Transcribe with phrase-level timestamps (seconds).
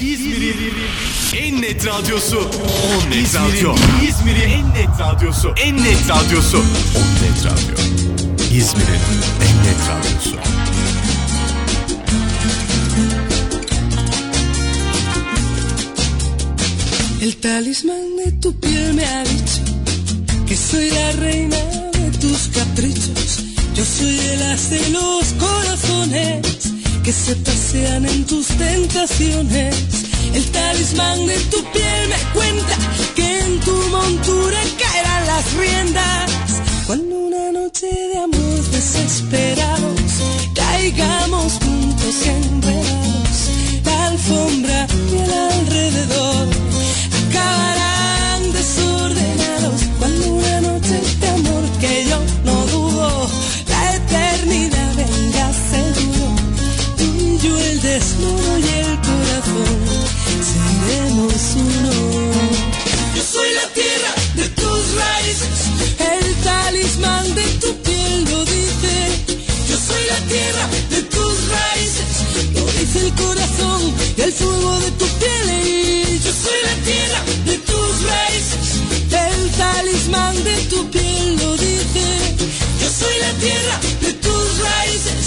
[0.00, 0.74] İzmir'in
[1.36, 2.38] en net radyosu.
[2.38, 3.74] On net radyo.
[4.08, 5.54] İzmir'in en net radyosu.
[5.64, 6.58] En net radyosu.
[6.58, 7.76] On net radyo.
[8.56, 9.02] İzmir'in
[9.46, 10.36] en net radyosu.
[17.22, 19.62] El talismán de tu piel me ha dicho
[20.48, 21.56] que soy la reina
[21.92, 23.44] de tus caprichos.
[23.76, 29.74] Yo soy el as de los corazones que se pasean en tus tentaciones.
[30.34, 32.76] El talismán de tu piel me cuenta
[33.14, 36.30] que en tu montura caerán las riendas.
[36.86, 40.00] Cuando una noche de amor desesperados
[40.54, 43.38] caigamos juntos enredados,
[43.84, 46.48] la alfombra y el alrededor
[47.28, 49.80] acabarán desordenados.
[49.98, 51.29] Cuando una noche de
[57.90, 59.78] desnudo y el corazón
[60.50, 61.92] seremos uno.
[63.16, 65.58] Yo soy la tierra de tus raíces,
[65.98, 68.94] el talismán de tu piel lo dice.
[69.68, 72.10] Yo soy la tierra de tus raíces,
[72.54, 73.80] lo dice el corazón
[74.16, 75.46] y el fuego de tu piel.
[75.66, 78.66] Y yo soy la tierra de tus raíces,
[79.26, 82.04] el talismán de tu piel lo dice.
[82.80, 85.24] Yo soy la tierra de tus raíces,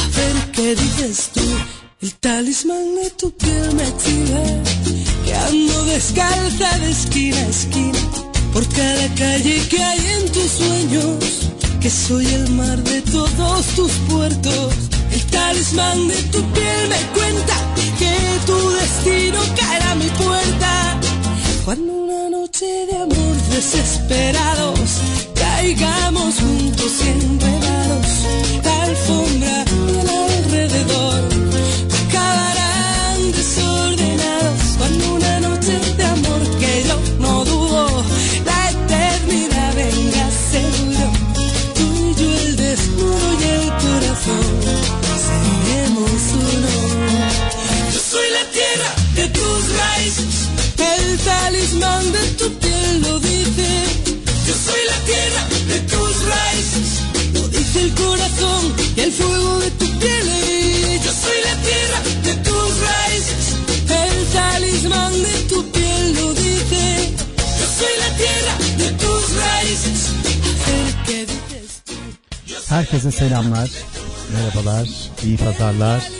[0.00, 1.42] a ver qué dices tú.
[2.06, 4.62] El talismán de tu piel me exhibe
[5.24, 7.98] que ando descalza de esquina a esquina
[8.52, 11.24] por cada calle que hay en tus sueños,
[11.80, 14.72] que soy el mar de todos tus puertos.
[15.10, 17.56] El talismán de tu piel me cuenta
[17.98, 18.14] que
[18.46, 21.00] tu destino caerá a mi puerta.
[21.64, 24.90] Cuando una noche de amor desesperados
[25.34, 28.08] caigamos juntos enredados,
[28.62, 29.65] la alfombra
[72.76, 73.70] Herkese selamlar,
[74.32, 74.88] merhabalar,
[75.24, 76.10] iyi pazarlar.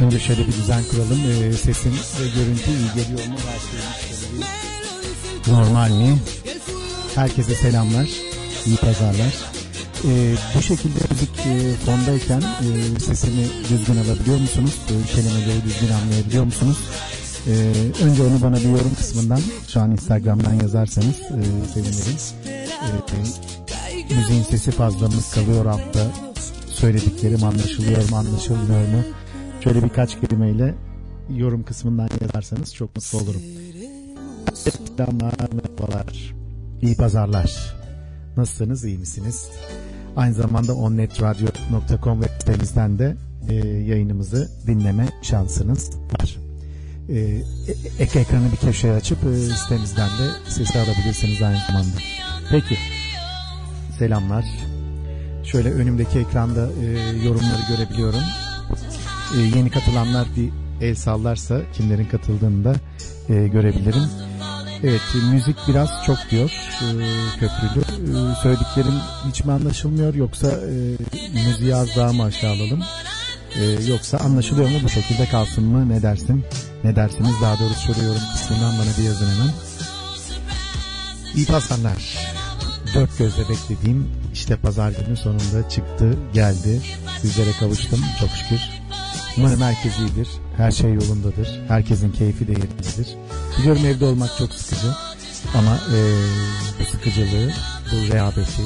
[0.00, 1.20] Önce şöyle bir düzen kuralım.
[1.30, 3.34] Ee, sesim ve görüntü iyi geliyor mu?
[5.46, 6.18] Normal mi?
[7.14, 8.08] Herkese selamlar,
[8.66, 9.34] iyi pazarlar.
[10.04, 14.78] Ee, bu şekilde müzik e, fondayken e, sesimi düzgün alabiliyor musunuz?
[14.88, 16.78] E, kelimeleri düzgün anlayabiliyor musunuz?
[17.46, 21.40] Ee, önce onu bana bir yorum kısmından şu an Instagram'dan yazarsanız e,
[21.74, 22.16] sevinirim.
[22.46, 23.53] Ee,
[24.10, 26.10] müziğin sesi fazla mı kalıyor altta.
[26.68, 29.02] Söylediklerim anlaşılıyor mu anlaşılmıyor mu?
[29.64, 30.74] Şöyle birkaç kelimeyle
[31.30, 33.42] yorum kısmından yazarsanız çok mutlu olurum.
[34.54, 36.34] Selamlar merhabalar.
[36.82, 37.74] İyi pazarlar.
[38.36, 39.48] Nasılsınız iyi misiniz?
[40.16, 43.16] Aynı zamanda onnetradio.com web sitemizden de
[43.48, 46.36] e, yayınımızı dinleme şansınız var.
[47.08, 47.42] E-
[47.98, 51.96] ek ekranı bir köşeye açıp e, sitemizden de sesi alabilirsiniz aynı zamanda.
[52.50, 52.78] Peki
[53.98, 54.44] selamlar.
[55.44, 56.86] Şöyle önümdeki ekranda e,
[57.26, 58.22] yorumları görebiliyorum.
[59.36, 60.50] E, yeni katılanlar bir
[60.80, 62.74] el sallarsa kimlerin katıldığını da
[63.28, 64.04] e, görebilirim.
[64.82, 65.00] Evet
[65.30, 66.50] müzik biraz çok diyor
[66.80, 66.88] e,
[67.40, 67.80] köprülü.
[67.80, 68.94] E, söylediklerim
[69.28, 70.96] hiç mi anlaşılmıyor yoksa e,
[71.46, 72.54] müziği az daha mı aşağı?
[73.54, 76.44] E, yoksa anlaşılıyor mu bu şekilde kalsın mı ne dersin?
[76.84, 79.52] Ne dersiniz daha doğrusu soruyorum kısmından bana bir yazın hemen.
[81.34, 82.34] İyi pazarlar.
[82.94, 86.80] Dört gözle beklediğim işte pazar günü sonunda çıktı geldi.
[87.20, 88.60] Sizlere kavuştum çok şükür.
[89.38, 90.28] Umarım herkes iyidir.
[90.56, 91.60] Her şey yolundadır.
[91.68, 93.08] Herkesin keyfi de yerindedir.
[93.58, 94.92] Biliyorum evde olmak çok sıkıcı.
[95.54, 96.14] Ama eee,
[96.80, 97.52] bu sıkıcılığı,
[97.92, 98.62] bu rehaveti,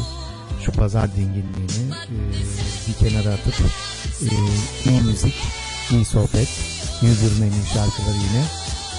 [0.65, 2.39] şu pazar dinginliğini eee,
[2.89, 3.55] bir kenara atıp
[4.23, 4.29] eee,
[4.87, 5.35] iyi müzik,
[5.91, 6.49] iyi sohbet,
[7.03, 8.43] Yüzdürmenin şarkıları yine,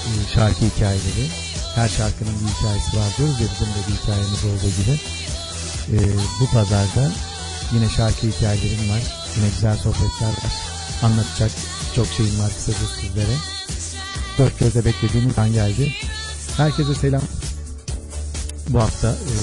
[0.06, 1.28] eee, şarkı hikayeleri.
[1.76, 5.00] Her şarkının bir hikayesi var diyoruz ya bizim de bir hikayemiz olduğu gibi.
[5.94, 7.12] Eee, bu pazarda
[7.74, 9.02] yine şarkı hikayelerim var.
[9.38, 10.54] Yine güzel sohbetler var.
[11.04, 11.52] Anlatacak
[11.96, 13.36] çok şeyim var kısaca sizlere.
[14.38, 15.94] Dört gözle beklediğimiz an geldi.
[16.58, 17.22] Herkese selam.
[18.70, 19.34] Bu hafta e,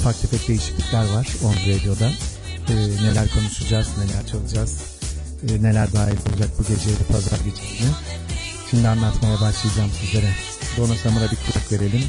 [0.00, 2.10] ufak tefek değişiklikler var On Radio'da.
[2.68, 2.74] E,
[3.04, 4.76] neler konuşacağız, neler çalacağız,
[5.48, 7.88] e, neler dahil olacak bu gece, pazar gecesine.
[8.72, 10.30] Şimdi anlatmaya başlayacağım sizlere.
[10.76, 12.04] Dona Summer'a bir kulak verelim.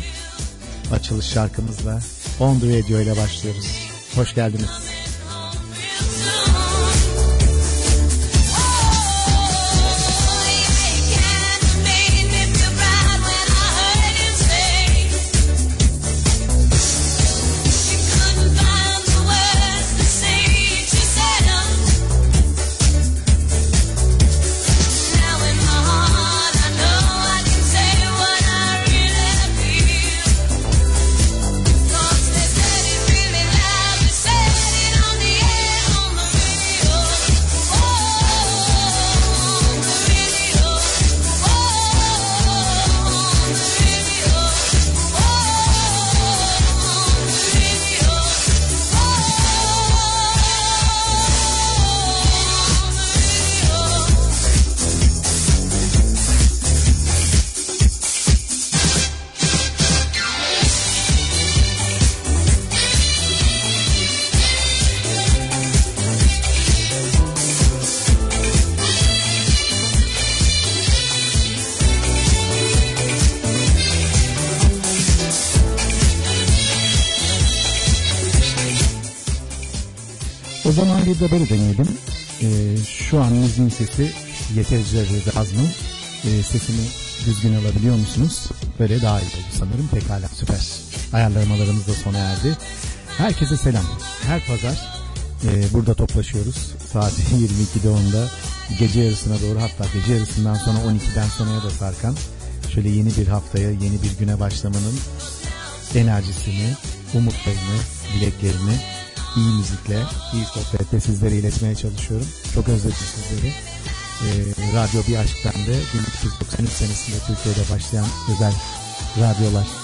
[0.92, 2.00] Açılış şarkımızla
[2.40, 3.90] On The Radio ile başlıyoruz.
[4.16, 4.93] Hoş geldiniz.
[80.74, 81.88] Zaman bir de böyle deneyelim.
[82.42, 84.12] Ee, şu an müziğin sesi
[84.56, 85.00] yeterince
[85.40, 85.68] az mı?
[86.26, 86.82] Ee, sesimi
[87.26, 88.50] düzgün alabiliyor musunuz?
[88.80, 89.88] Böyle daha iyi oldu sanırım.
[89.94, 90.60] Pekala süper.
[91.14, 92.58] Ayarlamalarımız da sona erdi.
[93.18, 93.86] Herkese selam.
[94.28, 95.04] Her pazar
[95.44, 96.72] e, burada toplaşıyoruz.
[96.94, 98.30] Saat 22'de onda
[98.80, 102.16] gece yarısına doğru hatta gece yarısından sonra 12'den sonraya da sarkan
[102.74, 105.00] şöyle yeni bir haftaya yeni bir güne başlamanın
[105.96, 106.74] enerjisini,
[107.14, 107.80] umutlarını,
[108.14, 108.76] dileklerini
[109.38, 110.00] iyi müzikle,
[110.34, 112.28] iyi sohbetle sizlere iletmeye çalışıyorum.
[112.56, 113.54] Çok özledim sizleri.
[114.24, 114.28] Ee,
[114.76, 118.54] radyo bir aşktan da 1993 senesinde Türkiye'de başlayan özel
[119.20, 119.83] radyolar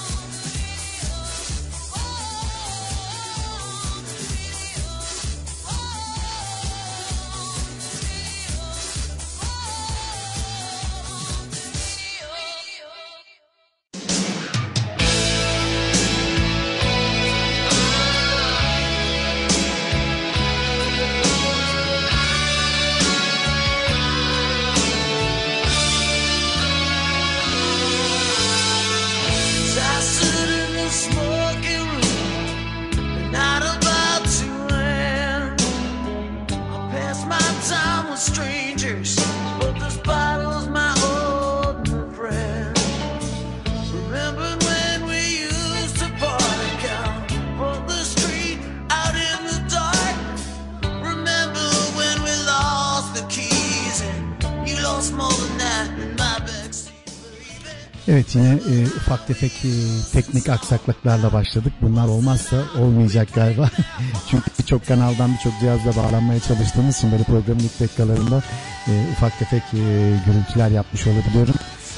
[59.48, 59.72] e,
[60.14, 61.74] teknik aksaklıklarla başladık.
[61.82, 63.70] Bunlar olmazsa olmayacak galiba.
[64.30, 68.44] Çünkü birçok kanaldan birçok cihazla bağlanmaya çalıştığımız için böyle programın ilk dakikalarında
[68.88, 69.78] e, ufak tefek e,
[70.26, 71.56] görüntüler yapmış olabiliyorum.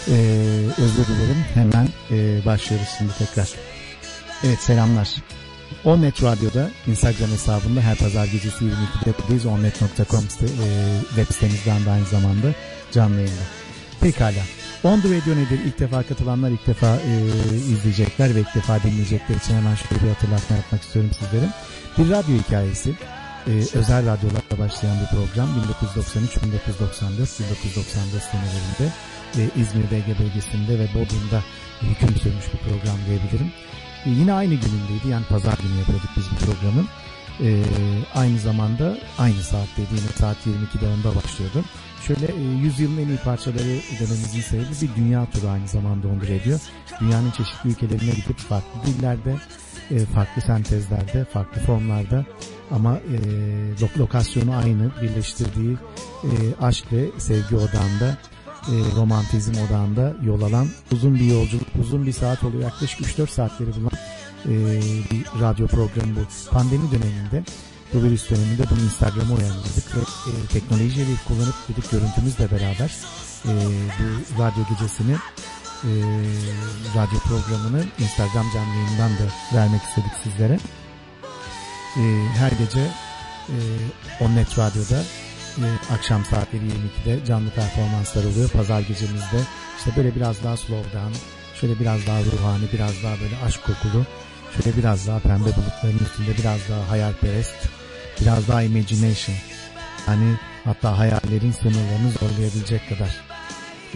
[0.08, 0.16] E,
[0.78, 1.46] özür dilerim.
[1.54, 3.50] Hemen e, başlıyoruz şimdi tekrar.
[4.44, 5.10] Evet selamlar.
[5.84, 9.46] Onnet Radyo'da Instagram hesabında her pazar gecesi 22'de buradayız.
[9.46, 10.48] Onnet.com e,
[11.08, 12.48] web sitemizden de aynı zamanda
[12.92, 13.42] canlı yayında.
[14.02, 14.61] Pekala.
[14.84, 15.60] On The Radio nedir?
[15.66, 17.14] İlk defa katılanlar ilk defa e,
[17.56, 21.50] izleyecekler ve ilk defa dinleyecekler için hemen şöyle bir hatırlatma yapmak istiyorum sizlere.
[21.98, 22.90] Bir radyo hikayesi,
[23.48, 28.88] e, özel radyolarla başlayan bir program 1993-1994, 1994 senelerinde
[29.38, 31.42] e, İzmir'de Ege bölgesinde ve Bodrum'da
[31.82, 33.52] hüküm sürmüş bir program diyebilirim.
[34.06, 36.84] E, yine aynı günündeydi yani pazar günü yapıyorduk biz bu programı.
[37.44, 37.50] E,
[38.16, 41.64] aynı zamanda aynı saatteydi yine saat 22'de onda başlıyordu.
[42.08, 46.60] Şöyle e, yüzyılın en iyi parçaları dememizin sebebi bir dünya turu aynı zamanda ondur ediyor.
[47.02, 49.36] Dünyanın çeşitli ülkelerine gidip farklı dillerde,
[49.92, 52.26] e, farklı sentezlerde, farklı formlarda
[52.72, 53.18] ama e,
[53.82, 55.78] lo- lokasyonu aynı birleştirdiği
[56.24, 56.30] e,
[56.62, 58.18] aşk ve sevgi odağında
[58.68, 63.70] e, romantizm odağında yol alan uzun bir yolculuk, uzun bir saat oluyor yaklaşık 3-4 saatleri
[63.76, 63.92] bulan
[64.46, 64.82] e,
[65.12, 66.52] bir radyo programı bu.
[66.52, 67.44] Pandemi döneminde
[67.94, 72.92] bu virüs döneminde bunu Instagram'a uyarladık ve e, teknolojiyi kullanıp dedik görüntümüzle beraber
[73.46, 73.52] e,
[74.38, 75.16] bu radyo gecesini
[75.84, 75.92] e,
[76.96, 80.60] radyo programını Instagram canlı yayından da vermek istedik sizlere.
[81.98, 82.04] E,
[82.38, 82.82] her gece
[83.50, 83.58] e,
[84.20, 85.04] Onnet Radyo'da
[85.58, 88.50] e, akşam saatleri 22'de canlı performanslar oluyor.
[88.50, 89.42] Pazar gecemizde
[89.78, 91.16] işte böyle biraz daha slow down,
[91.62, 94.06] şöyle biraz daha ruhani, biraz daha böyle aşk kokulu,
[94.56, 97.56] şöyle biraz daha pembe bulutların üstünde biraz daha hayalperest,
[98.22, 99.36] biraz daha imagination.
[100.06, 103.10] Hani hatta hayallerin sınırlarını zorlayabilecek kadar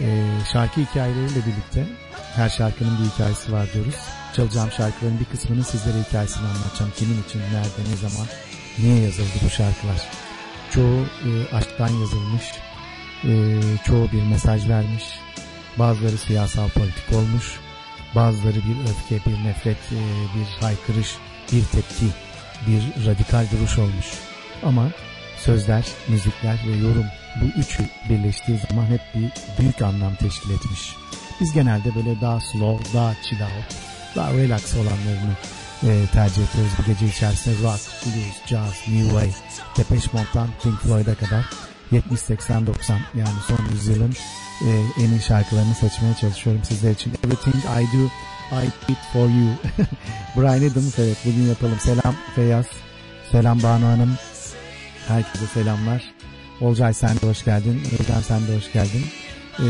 [0.00, 0.06] e,
[0.52, 1.86] şarkı hikayeleriyle birlikte
[2.36, 3.94] her şarkının bir hikayesi var diyoruz.
[4.36, 6.92] Çalacağım şarkıların bir kısmını sizlere hikayesini anlatacağım.
[6.96, 8.26] Kimin için, nerede, ne zaman,
[8.78, 10.08] niye yazıldı bu şarkılar.
[10.70, 12.44] Çoğu e, aşktan yazılmış,
[13.24, 15.04] e, çoğu bir mesaj vermiş,
[15.78, 17.60] bazıları siyasal politik olmuş,
[18.14, 20.00] bazıları bir öfke, bir nefret, e,
[20.38, 21.16] bir haykırış,
[21.52, 22.06] bir tepki,
[22.66, 24.06] bir radikal duruş olmuş.
[24.62, 24.90] Ama
[25.36, 27.06] sözler, müzikler ve yorum
[27.40, 29.30] bu üçü birleştiği zaman hep bir
[29.62, 30.96] büyük anlam teşkil etmiş.
[31.40, 33.76] Biz genelde böyle daha slow, daha chill out,
[34.16, 35.36] daha relax olanlarını
[35.82, 37.54] e, tercih ediyoruz bu gece içerisinde.
[37.54, 39.34] Rock, blues, jazz, new wave,
[39.76, 41.44] Depeche Mode'dan Pink Floyd'a kadar
[41.92, 44.14] 70-80-90 yani son yüzyılın
[44.60, 44.70] e,
[45.04, 47.12] en iyi şarkılarını seçmeye çalışıyorum sizler için.
[47.24, 48.10] Everything I Do,
[48.52, 49.50] I Did For You.
[50.36, 51.78] Brian Adams evet bugün yapalım.
[51.80, 52.66] Selam Feyyaz,
[53.32, 54.16] selam Banu Hanım.
[55.08, 56.02] Herkese selamlar.
[56.60, 57.82] Olcay sen de hoş geldin.
[58.00, 59.04] Özlem sen de hoş geldin.
[59.58, 59.66] E,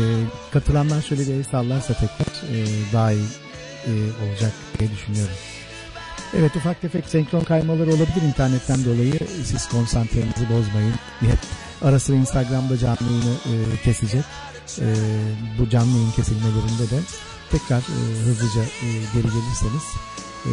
[0.53, 3.25] katılanlar şöyle bir el sallarsa tekrar e, daha iyi
[3.87, 3.91] e,
[4.25, 5.35] olacak diye düşünüyorum.
[6.37, 9.19] Evet ufak tefek senkron kaymaları olabilir internetten dolayı.
[9.43, 10.93] Siz konsantrenizi bozmayın.
[11.81, 14.23] Ara sıra Instagram'da canlı yayını e, kesecek.
[14.81, 14.87] E,
[15.59, 16.99] bu canlı yayın kesilmelerinde de
[17.51, 19.83] tekrar e, hızlıca e, geri gelirseniz
[20.45, 20.51] e,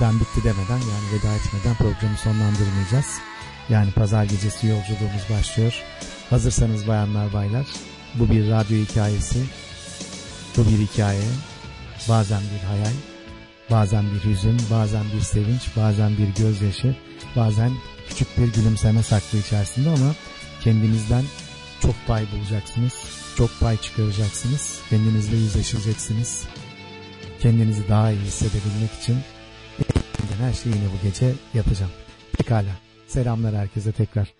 [0.00, 3.18] ben bitti demeden yani veda etmeden programı sonlandırmayacağız.
[3.68, 5.82] Yani pazar gecesi yolculuğumuz başlıyor.
[6.30, 7.66] Hazırsanız bayanlar baylar
[8.14, 9.44] bu bir radyo hikayesi.
[10.56, 11.22] Bu bir hikaye.
[12.08, 12.92] Bazen bir hayal.
[13.70, 16.96] Bazen bir hüzün, bazen bir sevinç, bazen bir gözyaşı,
[17.36, 17.72] bazen
[18.08, 20.14] küçük bir gülümseme saklı içerisinde ama
[20.60, 21.24] kendinizden
[21.86, 22.94] çok pay bulacaksınız.
[23.36, 24.80] Çok pay çıkaracaksınız.
[24.90, 26.44] Kendinizle yüzleşeceksiniz.
[27.40, 29.16] Kendinizi daha iyi hissedebilmek için
[30.38, 31.92] her şeyi yine bu gece yapacağım.
[32.38, 32.70] Pekala.
[33.06, 34.34] Selamlar herkese tekrar.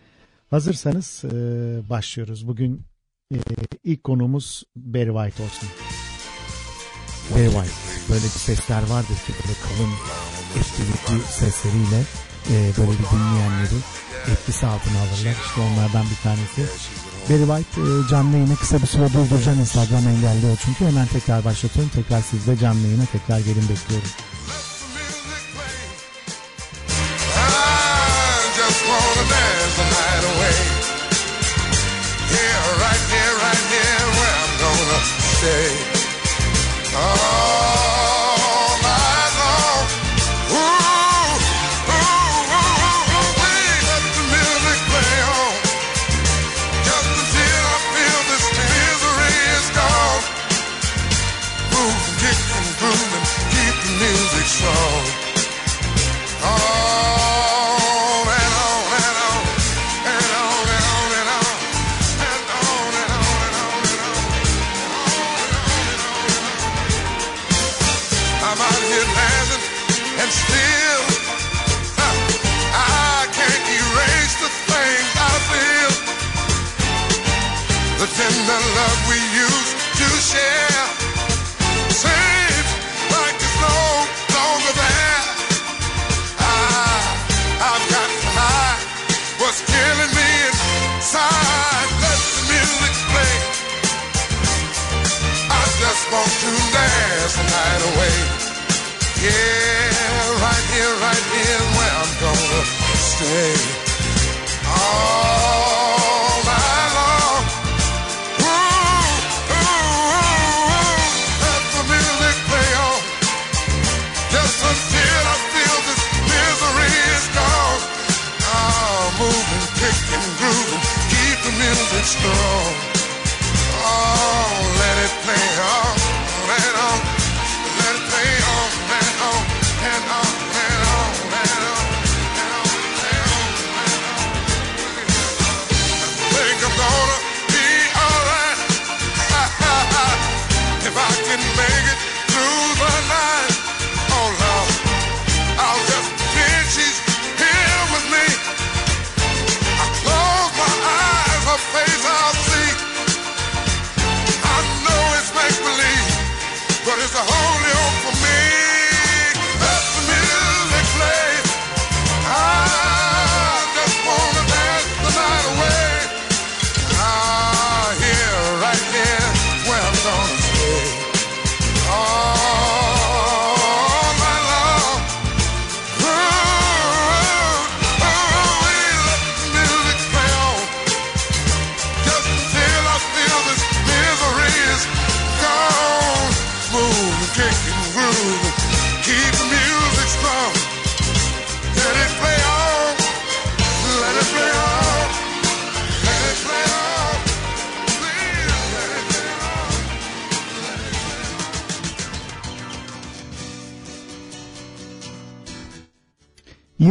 [0.50, 1.28] Hazırsanız e,
[1.90, 2.48] başlıyoruz.
[2.48, 2.82] Bugün
[3.34, 3.38] e,
[3.84, 5.68] ilk konumuz Barry White olsun.
[7.34, 7.74] Barry White.
[8.08, 9.92] Böyle bir sesler vardır ki böyle kalın
[10.56, 12.00] etkilikli sesleriyle
[12.50, 13.78] e, böyle bir dinleyenleri
[14.32, 15.34] etkisi altına alırlar.
[15.46, 16.66] İşte onlardan bir tanesi.
[17.30, 21.90] Barry White e, canlı yayını kısa bir süre durduracağım Instagram engelliyor çünkü hemen tekrar başlatıyorum.
[21.94, 24.10] Tekrar sizde canlı yayına tekrar gelin bekliyorum.
[36.98, 37.35] All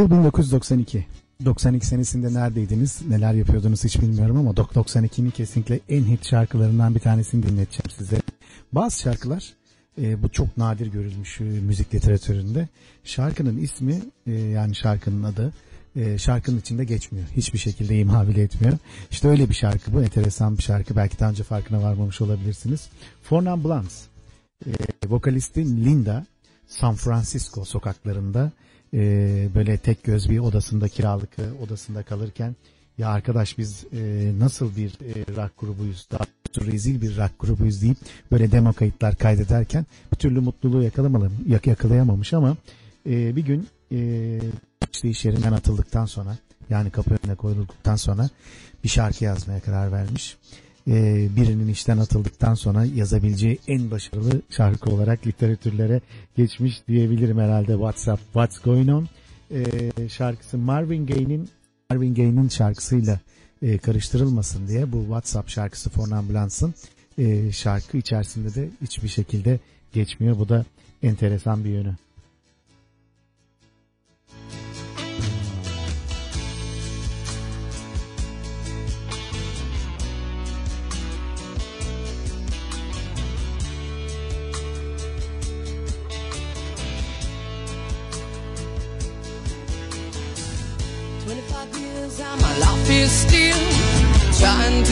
[0.05, 1.05] Yıl 1992.
[1.45, 7.43] 92 senesinde neredeydiniz, neler yapıyordunuz hiç bilmiyorum ama 92'nin kesinlikle en hit şarkılarından bir tanesini
[7.43, 8.21] dinleteceğim size.
[8.71, 9.53] Bazı şarkılar
[10.01, 12.67] e, bu çok nadir görülmüş e, müzik literatüründe.
[13.03, 15.53] Şarkının ismi e, yani şarkının adı
[15.95, 17.27] e, şarkının içinde geçmiyor.
[17.35, 18.77] Hiçbir şekilde imha bile etmiyor.
[19.11, 20.03] İşte öyle bir şarkı bu.
[20.03, 20.95] Enteresan bir şarkı.
[20.95, 22.89] Belki daha önce farkına varmamış olabilirsiniz.
[23.23, 24.05] Four Non Blondes.
[24.65, 24.71] E,
[25.07, 26.25] vokalisti Linda
[26.67, 28.51] San Francisco sokaklarında
[28.95, 28.99] e,
[29.55, 32.55] böyle tek göz bir odasında kiralık e, odasında kalırken
[32.97, 36.23] ya arkadaş biz e, nasıl bir e, rock grubuyuz daha
[36.61, 37.97] rezil bir rock grubuyuz deyip
[38.31, 40.83] böyle demo kayıtlar kaydederken bir türlü mutluluğu
[41.47, 42.57] yak- yakalayamamış ama
[43.09, 44.39] e, bir gün e,
[44.93, 46.37] işte iş yerinden atıldıktan sonra
[46.69, 48.29] yani kapı önüne koyulduktan sonra
[48.83, 50.37] bir şarkı yazmaya karar vermiş.
[50.87, 56.01] E, birinin işten atıldıktan sonra yazabileceği en başarılı şarkı olarak literatürlere
[56.37, 59.07] geçmiş diyebilirim herhalde WhatsApp What's Going On
[59.51, 61.49] e, şarkısı Marvin Gaye'nin
[61.89, 63.19] Marvin Gaye'nin şarkısıyla
[63.61, 66.73] e, karıştırılmasın diye bu WhatsApp şarkısı Fon Ambulance'ın
[67.17, 69.59] e, şarkı içerisinde de hiçbir şekilde
[69.93, 70.39] geçmiyor.
[70.39, 70.65] Bu da
[71.03, 71.95] enteresan bir yönü.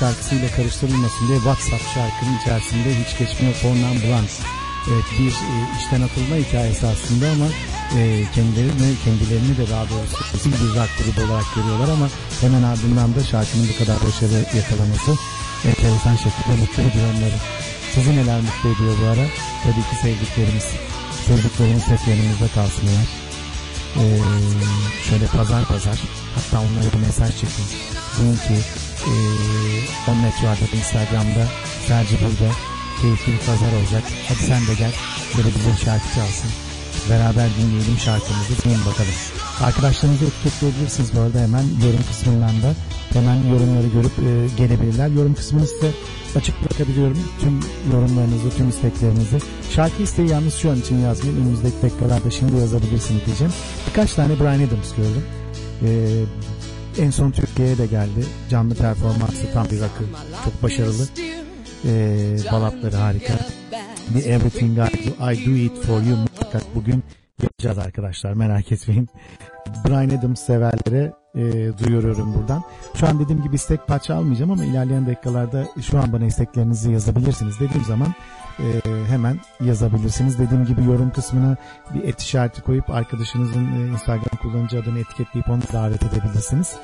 [0.00, 4.38] şarkısıyla karıştırılmasın diye WhatsApp şarkının içerisinde hiç geçmiyor Four Non Blondes.
[4.88, 7.48] Evet bir e, işten atılma hikayesi aslında ama
[7.98, 8.00] e,
[8.34, 12.08] kendilerini, kendilerini de daha doğrusu bir rock grubu olarak görüyorlar ama
[12.40, 15.10] hemen ardından da şarkının bu kadar başarı yakalaması
[15.68, 17.38] enteresan şekilde mutlu ediyor onları.
[17.94, 19.26] Sizi neler mutlu ediyor bu ara?
[19.62, 20.66] Tabii ki sevdiklerimiz.
[21.26, 23.06] Sevdiklerimiz hep yanımızda kalsınlar.
[24.00, 24.02] Ee,
[25.08, 25.98] şöyle pazar pazar
[26.34, 27.66] hatta onlara bir mesaj çekin.
[28.18, 28.56] Deyin ki
[29.06, 29.14] e,
[30.10, 31.44] Omnet Radyo'da Instagram'da
[31.86, 32.54] Serci burada
[33.00, 34.02] keyifli bir pazar olacak.
[34.28, 34.92] Hadi sen de gel.
[35.32, 36.50] Şöyle bize şarkı çalsın.
[37.10, 38.62] Beraber dinleyelim şarkımızı.
[38.64, 39.14] Dinleyin bakalım.
[39.62, 42.74] Arkadaşlarınızı etiketleyebilirsiniz bu arada hemen yorum kısmından da.
[43.12, 45.08] Hemen yorumları görüp e, gelebilirler.
[45.08, 45.90] Yorum kısmını size
[46.36, 47.18] açık bırakabiliyorum.
[47.40, 47.60] Tüm
[47.92, 49.38] yorumlarınızı, tüm isteklerinizi.
[49.70, 51.40] Şarkı isteği yalnız şu an için yazmayın.
[51.40, 53.52] Önümüzdeki dakikalarda şimdi yazabilirsiniz diyeceğim.
[53.88, 55.24] Birkaç tane Brian Adams gördüm.
[55.84, 55.88] Ee,
[57.00, 58.26] en son Türkiye'ye de geldi.
[58.50, 60.04] Canlı performansı tam bir rakı.
[60.44, 61.06] Çok başarılı.
[61.84, 63.34] Ee, balatları harika.
[64.14, 67.04] Bir Everything I Do, I Do It For You muhakkak bugün
[67.42, 69.08] yapacağız arkadaşlar merak etmeyin.
[69.84, 71.42] Brian Adams severlere e,
[71.78, 72.62] duyuruyorum buradan.
[72.94, 77.60] Şu an dediğim gibi istek parça almayacağım ama ilerleyen dakikalarda şu an bana isteklerinizi yazabilirsiniz
[77.60, 78.14] dediğim zaman
[78.60, 80.38] e, hemen yazabilirsiniz.
[80.38, 81.56] Dediğim gibi yorum kısmına
[81.94, 86.76] bir et işareti koyup arkadaşınızın e, Instagram kullanıcı adını etiketleyip onu davet edebilirsiniz.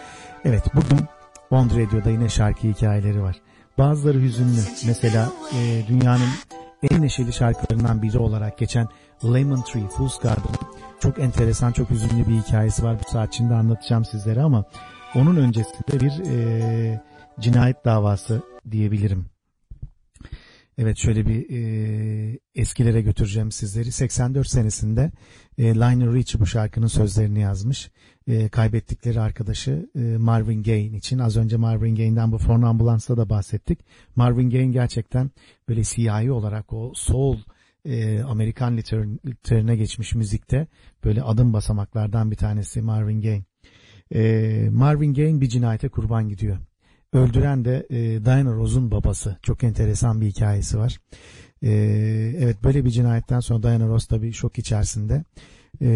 [0.44, 1.06] Evet bugün
[1.50, 3.36] Bond Radio'da yine şarkı hikayeleri var.
[3.78, 4.60] Bazıları hüzünlü.
[4.86, 6.30] Mesela e, dünyanın
[6.90, 8.88] en neşeli şarkılarından biri olarak geçen
[9.24, 10.52] Lemon Tree, Fool's Garden
[11.00, 12.96] çok enteresan, çok hüzünlü bir hikayesi var.
[13.06, 14.64] Bu saat içinde anlatacağım sizlere ama
[15.14, 17.00] onun öncesinde bir e,
[17.40, 19.35] cinayet davası diyebilirim.
[20.78, 23.92] Evet şöyle bir e, eskilere götüreceğim sizleri.
[23.92, 25.12] 84 senesinde
[25.58, 27.90] e, Lionel Richie bu şarkının sözlerini yazmış.
[28.28, 31.18] E, kaybettikleri arkadaşı e, Marvin Gaye için.
[31.18, 33.78] Az önce Marvin Gaye'den bu Forn Ambulance'da da bahsettik.
[34.16, 35.30] Marvin Gaye gerçekten
[35.68, 37.38] böyle siyahi olarak o soul
[37.84, 40.66] e, Amerikan literatürüne geçmiş müzikte
[41.04, 43.44] böyle adım basamaklardan bir tanesi Marvin Gaye.
[44.14, 46.58] E, Marvin Gaye bir cinayete kurban gidiyor.
[47.16, 49.36] Öldüren de e, Diana Rose'un babası.
[49.42, 51.00] Çok enteresan bir hikayesi var.
[51.62, 51.70] E,
[52.38, 55.24] evet böyle bir cinayetten sonra Diana Rose tabii şok içerisinde.
[55.80, 55.88] E,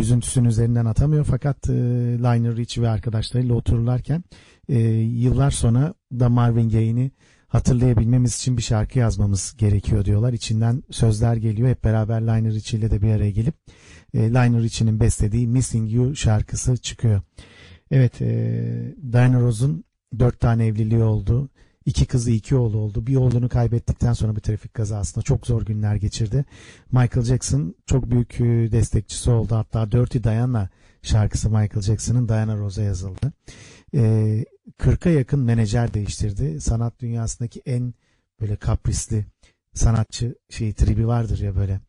[0.00, 1.72] üzüntüsünün üzerinden atamıyor fakat e,
[2.18, 4.24] Lionel Richie ve arkadaşlarıyla otururlarken
[4.68, 7.10] e, yıllar sonra da Marvin Gaye'ini
[7.48, 10.32] hatırlayabilmemiz için bir şarkı yazmamız gerekiyor diyorlar.
[10.32, 11.68] İçinden sözler geliyor.
[11.68, 13.54] Hep beraber Lionel Richie ile de bir araya gelip
[14.14, 17.20] e, Lionel Richie'nin beslediği Missing You şarkısı çıkıyor.
[17.90, 19.85] Evet e, Diana Rose'un
[20.20, 21.48] dört tane evliliği oldu.
[21.86, 23.06] İki kızı iki oğlu oldu.
[23.06, 26.44] Bir oğlunu kaybettikten sonra bir trafik kazasında çok zor günler geçirdi.
[26.92, 29.54] Michael Jackson çok büyük e, destekçisi oldu.
[29.54, 30.68] Hatta Dirty Diana
[31.02, 33.32] şarkısı Michael Jackson'ın Diana Rose'a yazıldı.
[33.94, 34.44] Ee,
[34.78, 36.60] 40'a yakın menajer değiştirdi.
[36.60, 37.94] Sanat dünyasındaki en
[38.40, 39.26] böyle kaprisli
[39.74, 41.80] sanatçı şey tribi vardır ya böyle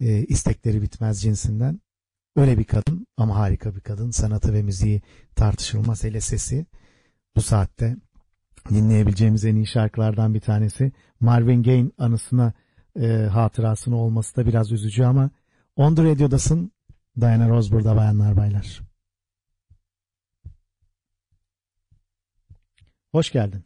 [0.00, 1.80] e, istekleri bitmez cinsinden.
[2.36, 4.10] Öyle bir kadın ama harika bir kadın.
[4.10, 5.02] Sanatı ve müziği
[5.34, 6.66] tartışılmaz hele sesi
[7.38, 7.96] bu saatte
[8.70, 10.92] dinleyebileceğimiz en iyi şarkılardan bir tanesi.
[11.20, 12.52] Marvin Gaye anısına
[13.00, 15.30] e, hatırasını olması da biraz üzücü ama
[15.76, 16.72] On The Radio'dasın.
[17.20, 18.80] Diana Rose burada bayanlar baylar.
[23.12, 23.64] Hoş geldin.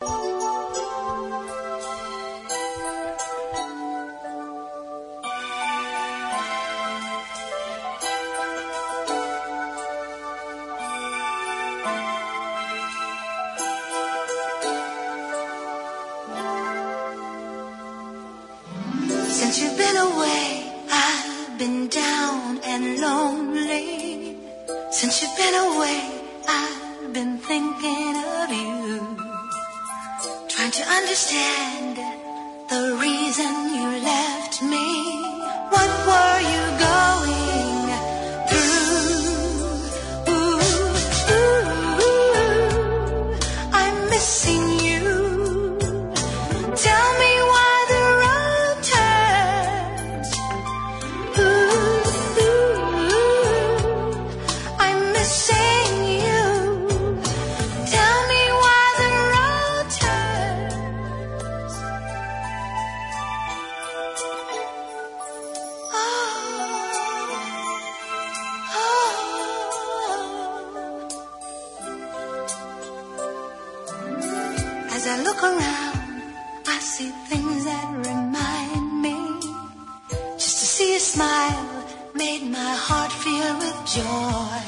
[81.52, 81.84] Smile
[82.14, 84.58] made my heart fill with joy.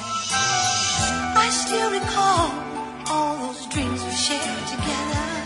[1.37, 2.51] I still recall
[3.11, 5.44] all those dreams we shared together.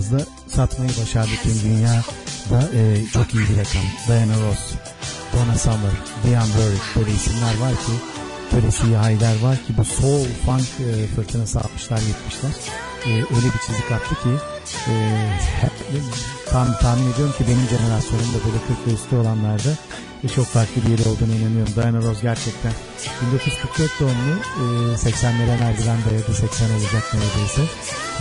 [0.00, 3.82] Fazla satmayı başardı tüm dünyada e, çok iyi bir rakam.
[4.08, 4.72] Diana Ross,
[5.32, 7.92] Donna Summer, Diane Warwick böyle isimler var ki
[8.54, 12.54] böyle siyahiler var ki bu soul funk e, fırtınası 60'lar 70'ler
[13.06, 14.34] e, öyle bir çizik attı ki
[14.90, 14.94] e,
[16.50, 19.72] tam tahmin ediyorum ki benim jenerasyonumda böyle 40 ve üstü olanlarda
[20.24, 21.74] ve çok farklı bir yeri olduğunu inanıyorum.
[21.76, 22.72] Diana Ross gerçekten
[23.26, 27.62] 1944 doğumlu e, 80'lere merdiven dayadı 80 olacak neredeyse.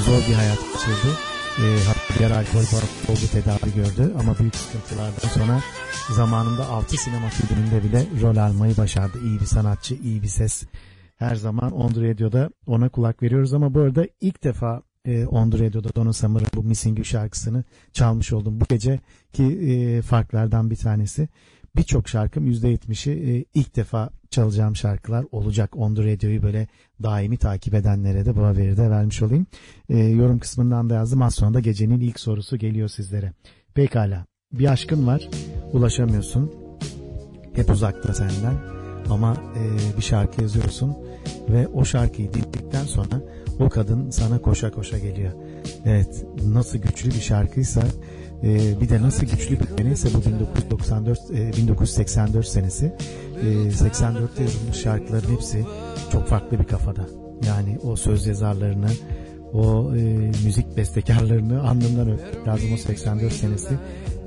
[0.06, 1.29] Zor bir hayat geçirdi.
[1.60, 2.60] E, hatta bir alkol
[3.10, 5.62] oldu tedavi gördü ama büyük sıkıntılardan sonra
[6.16, 9.18] zamanında 6 sinema filminde bile rol almayı başardı.
[9.26, 10.64] İyi bir sanatçı, iyi bir ses.
[11.16, 15.96] Her zaman On Radio'da ona kulak veriyoruz ama bu arada ilk defa e, On Radio'da
[15.96, 18.62] Donna Summer'ın bu Missing You şarkısını çalmış oldum.
[18.62, 19.00] Bu gece
[19.34, 21.28] ki e, farklardan bir tanesi
[21.80, 25.76] birçok şarkım %70'i e, ilk defa çalacağım şarkılar olacak.
[25.78, 26.68] On The Radio'yu böyle
[27.04, 29.48] daimi takip edenlere de bu haberi de vermiş olayım.
[29.90, 31.22] E, yorum kısmından da yazdım.
[31.22, 33.34] Az sonra da gecenin ilk sorusu geliyor sizlere.
[33.74, 34.26] Pekala.
[34.54, 35.30] Bir aşkın var.
[35.74, 36.52] Ulaşamıyorsun.
[37.54, 38.56] Hep uzakta senden.
[39.10, 40.98] Ama e, bir şarkı yazıyorsun
[41.50, 43.22] ve o şarkıyı dinledikten sonra
[43.60, 45.32] o kadın sana koşa koşa geliyor.
[45.86, 47.84] Evet nasıl güçlü bir şarkıysa
[48.44, 52.94] e, bir de nasıl güçlü bir seneyse bu 1994 e, 1984 senesi.
[53.42, 55.66] E, 84'te yazılmış şarkıların hepsi
[56.12, 57.06] çok farklı bir kafada.
[57.48, 58.90] Yani o söz yazarlarını,
[59.54, 60.02] o e,
[60.46, 63.74] müzik bestekarlarını anlamdan öpmek lazım o 84 senesi.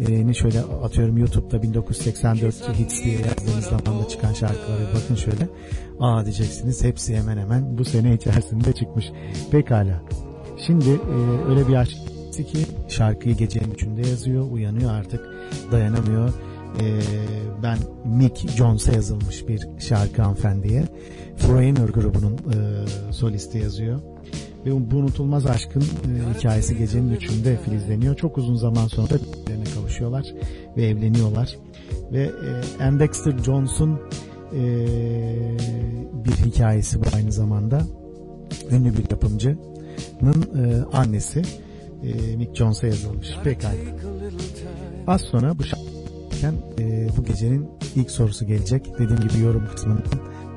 [0.08, 5.48] E, ne şöyle atıyorum YouTube'da 1984 hits diye yazdığınız zaman da çıkan şarkılara bakın şöyle.
[6.00, 9.12] Aa diyeceksiniz hepsi hemen hemen bu sene içerisinde çıkmış.
[9.50, 10.02] Pekala.
[10.66, 15.20] Şimdi e, öyle bir aşk ki şarkıyı gecenin üçünde yazıyor, uyanıyor artık
[15.72, 16.32] dayanamıyor.
[16.80, 17.00] Ee,
[17.62, 20.84] ben Mick Jones'a yazılmış bir şarkı hanımefendiye.
[21.36, 24.00] Foreigner grubunun e, solisti yazıyor.
[24.66, 28.16] Ve bu unutulmaz aşkın e, hikayesi gecenin üçünde filizleniyor.
[28.16, 30.34] Çok uzun zaman sonra birbirlerine kavuşuyorlar
[30.76, 31.56] ve evleniyorlar.
[32.12, 34.00] Ve e, Ann Dexter Jones'un
[34.52, 34.62] e,
[36.24, 37.82] bir hikayesi bu aynı zamanda.
[38.70, 41.42] Ünlü bir yapımcının e, annesi
[42.04, 43.28] e, Mick Jones'a yazılmış.
[43.44, 43.74] Pekala.
[45.06, 48.98] Az sonra bu şarkıken e, bu gecenin ilk sorusu gelecek.
[48.98, 50.02] Dediğim gibi yorum kısmından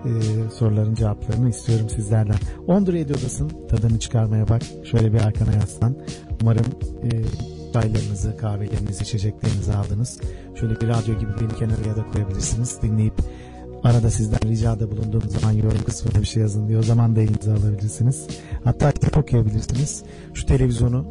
[0.06, 0.10] e,
[0.50, 2.36] soruların cevaplarını istiyorum sizlerden.
[2.68, 3.52] On Radio'dasın.
[3.70, 4.62] Tadını çıkarmaya bak.
[4.92, 5.96] Şöyle bir arkana yaslan.
[6.42, 6.66] Umarım
[7.04, 7.10] e,
[7.74, 10.20] çaylarınızı, kahvelerinizi, içeceklerinizi aldınız.
[10.56, 12.82] Şöyle bir radyo gibi beni kenara da koyabilirsiniz.
[12.82, 13.14] Dinleyip
[13.86, 17.52] arada sizden ricada bulunduğum zaman yorum kısmına bir şey yazın diye o zaman da elinize
[17.52, 18.28] alabilirsiniz.
[18.64, 20.04] Hatta kitap okuyabilirsiniz.
[20.34, 21.06] Şu televizyonu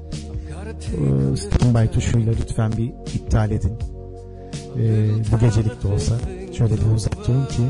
[0.73, 3.73] e, standby tuşuyla lütfen bir iptal edin.
[4.79, 6.15] E, bu gecelik de olsa
[6.53, 7.63] şöyle bir uzak durun ki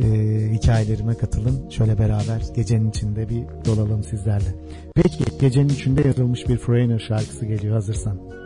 [0.00, 0.06] e,
[0.52, 1.70] hikayelerime katılın.
[1.70, 4.54] Şöyle beraber gecenin içinde bir dolalım sizlerle.
[4.94, 8.41] Peki gecenin içinde yazılmış bir Foreigner şarkısı geliyor hazırsan.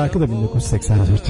[0.00, 1.22] Şarkı da 1984.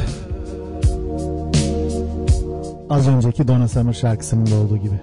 [2.91, 5.01] Az önceki Donna Summer şarkısının da olduğu gibi.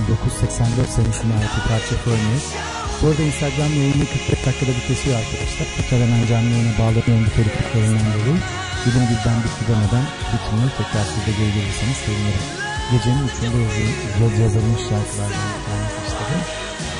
[0.00, 2.42] 1984 senesine ait bir parça Furnier.
[2.98, 5.66] Bu arada Instagram yayını 45 dakikada bitesiyor arkadaşlar.
[5.78, 8.38] Muhtemelen canlı yayına bağlanıyorum bu telefonlarından dolayı.
[8.84, 10.70] Bilim birden bitti demeden bitmiyor.
[10.78, 12.44] Tekrar siz de geri gelirseniz sevinirim.
[12.92, 13.58] Gecenin üçünde
[14.22, 15.98] yazı- yazılmış şarkılardan bir tanesi
[16.30, 16.38] bu.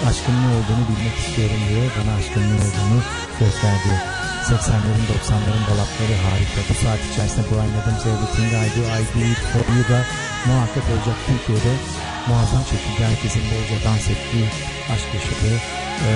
[0.09, 1.87] Aşkın ne olduğunu bilmek istiyorum diyor.
[1.97, 2.99] Bana aşkın ne olduğunu
[3.41, 3.93] gösterdi.
[4.49, 6.61] 80'lerin 90'ların balapları harika.
[6.69, 9.41] Bu saat içerisinde Brian Adams, Everything I Do, I Do It
[9.91, 10.01] da
[10.49, 11.17] muhakkak olacak.
[11.29, 11.73] Türkiye'de
[12.29, 14.47] muazzam şekilde herkesin bolca dans ettiği,
[14.93, 15.59] aşk yaşadığı,
[16.07, 16.09] e,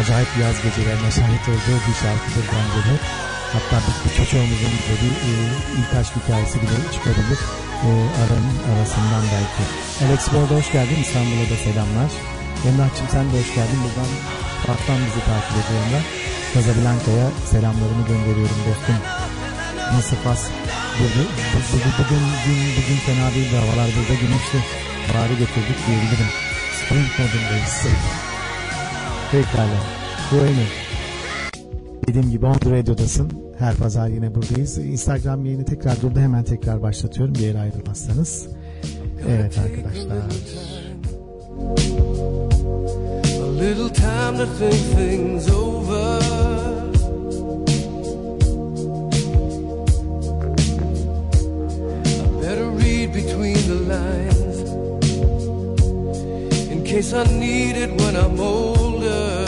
[0.00, 2.94] acayip yaz gecelerine şahit olduğu bir şarkıdır bence de.
[3.54, 5.32] Hatta bir, bir çocuğumuzun da bir e,
[5.78, 7.40] ilk aşk hikayesi bile çıkabilir.
[7.86, 7.90] E,
[8.22, 9.62] aranın arasından belki.
[10.02, 10.98] Alex Borda hoş geldin.
[11.04, 12.10] İstanbul'a da selamlar.
[12.68, 13.80] Emrah'cığım sen de hoş geldin.
[13.84, 14.10] Buradan
[14.66, 16.04] Fat'tan bizi takip ediyorlar.
[16.54, 18.98] Casablanca'ya selamlarımı gönderiyorum dostum.
[19.94, 20.42] Nasıl Fas?
[20.98, 22.22] Bugün, bugün, bugün,
[22.76, 24.58] bugün, fena değildi havalar burada güneşli.
[25.14, 26.30] Bari getirdik diyebilirim.
[26.72, 27.86] Spring modundayız.
[29.32, 29.80] Pekala.
[30.42, 30.66] Öyle.
[32.08, 33.30] Dediğim gibi On The Radio'dasın.
[33.58, 34.78] Her pazar yine buradayız.
[34.78, 36.20] Instagram yayını tekrar durdu.
[36.20, 37.34] Hemen tekrar başlatıyorum.
[37.34, 38.46] Bir yere ayrılmazsanız.
[39.28, 40.16] Evet arkadaşlar.
[43.60, 46.20] Little time to think things over.
[52.20, 54.43] I better read between the lines in
[56.94, 59.44] case I need it when I'm older.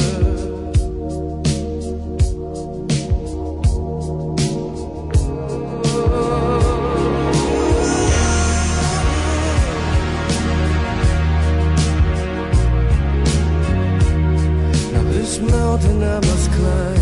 [14.92, 16.95] Now this mountain I must climb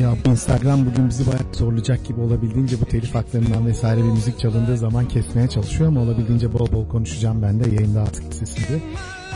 [0.00, 4.76] Ya Instagram bugün bizi bayağı zorlayacak gibi olabildiğince bu telif haklarından vesaire bir müzik çalındığı
[4.76, 8.80] zaman kesmeye çalışıyor ama olabildiğince bol bol konuşacağım ben de yayında artık sesinde.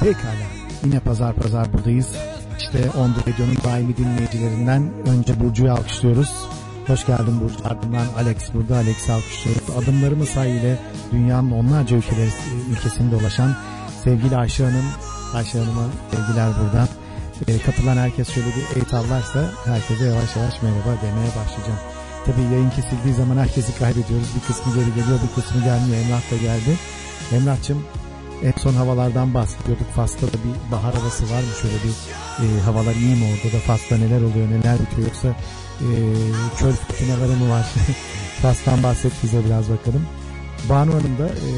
[0.01, 0.47] Pekala
[0.85, 2.09] yine pazar pazar buradayız.
[2.59, 6.31] İşte On The Radio'nun daimi dinleyicilerinden önce Burcu'yu alkışlıyoruz.
[6.87, 7.57] Hoş geldin Burcu.
[7.65, 8.77] Ardından Alex burada.
[8.77, 9.63] Alex'i alkışlıyoruz.
[9.83, 10.79] Adımlarımı say ile
[11.13, 12.31] dünyanın onlarca ülkeleri,
[12.71, 13.57] ülkesinde dolaşan
[14.05, 14.85] sevgili Ayşe Hanım.
[15.35, 16.89] Ayşe Hanım'a sevgiler buradan.
[17.49, 21.81] E, katılan herkes şöyle bir el tavlarsa herkese yavaş yavaş merhaba demeye başlayacağım.
[22.27, 24.29] Tabii yayın kesildiği zaman herkesi kaybediyoruz.
[24.37, 26.05] Bir kısmı geri geliyor, bir kısmı gelmiyor.
[26.05, 26.79] Emrah da geldi.
[27.33, 27.83] Emrah'cığım
[28.45, 29.87] en son havalardan bahsediyorduk.
[29.97, 31.53] Fas'ta da bir bahar havası var mı?
[31.63, 31.97] Şöyle bir
[32.45, 33.61] e, havalar iyi mi orada da?
[33.61, 35.29] Fas'ta neler oluyor, neler bitiyor yoksa
[35.81, 35.89] e,
[36.59, 37.67] çöl fırtınaları mı var?
[38.43, 40.07] Fas'tan bahset bize biraz bakalım.
[40.69, 41.51] Banu Hanım da e,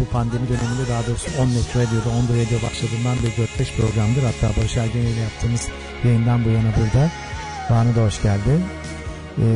[0.00, 4.22] bu pandemi döneminde daha doğrusu On Net Radio'da On The başladığından beri 4-5 programdır.
[4.22, 5.68] Hatta Barış Ergen ile yaptığımız
[6.04, 7.10] yayından bu yana burada.
[7.70, 8.50] Banu da hoş geldi.
[9.38, 9.46] E,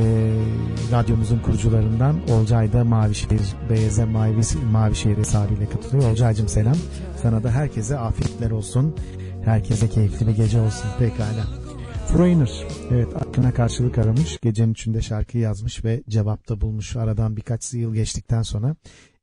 [0.92, 6.10] radyomuzun kurucularından Olcay da Mavişehir, BYZ Mavi, Mavişehir hesabıyla katılıyor.
[6.10, 6.76] Olcay'cım selam.
[7.22, 8.96] Sana da herkese afiyetler olsun.
[9.44, 10.88] Herkese keyifli bir gece olsun.
[10.98, 11.65] Pekala.
[12.06, 14.38] Freiner, evet aklına karşılık aramış.
[14.42, 16.96] Gecenin içinde şarkıyı yazmış ve cevapta bulmuş.
[16.96, 18.76] Aradan birkaç yıl geçtikten sonra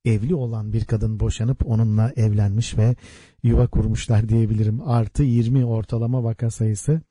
[0.05, 2.95] evli olan bir kadın boşanıp onunla evlenmiş ve
[3.43, 4.81] yuva kurmuşlar diyebilirim.
[4.81, 7.01] Artı 20 ortalama vaka sayısı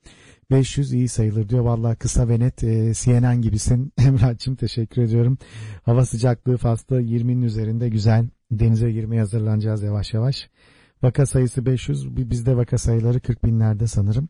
[0.51, 1.63] 500 iyi sayılır diyor.
[1.63, 3.93] Vallahi kısa ve net e, CNN gibisin.
[4.07, 5.37] Emrah'cığım teşekkür ediyorum.
[5.83, 8.27] Hava sıcaklığı Fas'ta 20'nin üzerinde güzel.
[8.51, 10.49] Denize girmeye hazırlanacağız yavaş yavaş.
[11.03, 12.17] Vaka sayısı 500.
[12.17, 14.29] Bizde vaka sayıları 40 binlerde sanırım.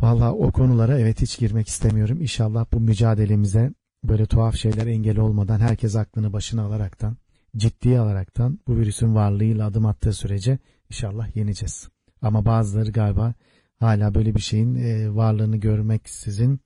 [0.00, 2.20] Valla o konulara evet hiç girmek istemiyorum.
[2.20, 3.72] İnşallah bu mücadelemize
[4.04, 7.16] böyle tuhaf şeyler engel olmadan herkes aklını başına alaraktan,
[7.56, 10.58] ciddiye alaraktan bu virüsün varlığıyla adım attığı sürece
[10.90, 11.88] inşallah yeneceğiz.
[12.22, 13.34] Ama bazıları galiba
[13.78, 16.60] hala böyle bir şeyin e, varlığını görmeksizin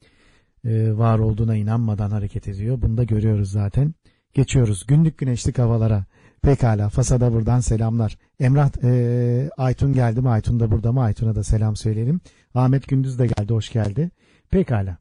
[0.65, 2.83] e, var olduğuna inanmadan hareket ediyor.
[2.83, 3.95] Bunu da görüyoruz zaten.
[4.35, 6.05] Geçiyoruz günlük güneşlik havalara.
[6.43, 8.19] Pekala Fasada buradan selamlar.
[8.41, 10.29] Emrah e, Aytun geldi mi?
[10.29, 11.03] Aytun da burada mı?
[11.03, 12.21] Aytun'a da selam söyleyelim.
[12.55, 13.53] Ahmet Gündüz de geldi.
[13.53, 14.11] Hoş geldi.
[14.51, 14.97] Pekala.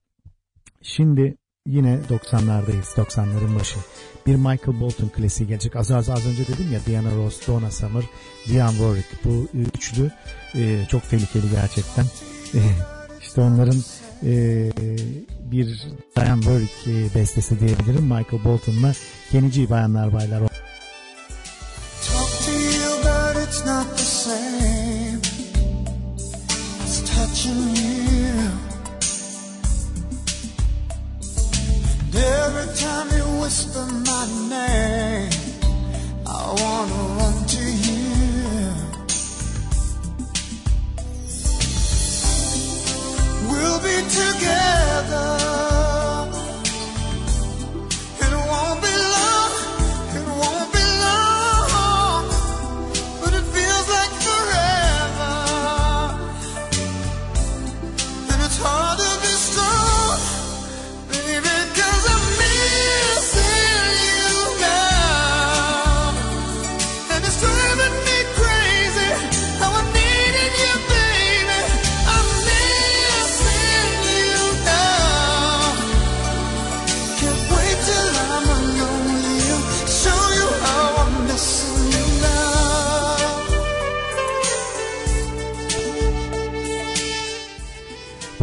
[0.81, 2.95] Şimdi yine 90'lardayız.
[2.95, 3.79] 90'ların başı.
[4.27, 5.75] Bir Michael Bolton klasiği gelecek.
[5.75, 8.03] Az, az, az önce dedim ya Diana Ross, Donna Summer,
[8.47, 9.25] Diane Warwick.
[9.25, 10.11] Bu üçlü
[10.55, 12.05] e, çok tehlikeli gerçekten.
[12.53, 12.61] E,
[13.21, 13.77] işte onların
[14.23, 14.31] e,
[15.51, 18.03] bir Diane Warwick e, bestesi diyebilirim.
[18.03, 18.93] Michael Bolton'la
[19.31, 20.41] Kenny bayanlar baylar.
[32.59, 35.29] Every time you whisper my name,
[36.25, 38.03] I wanna run to you.
[43.49, 45.68] We'll be together.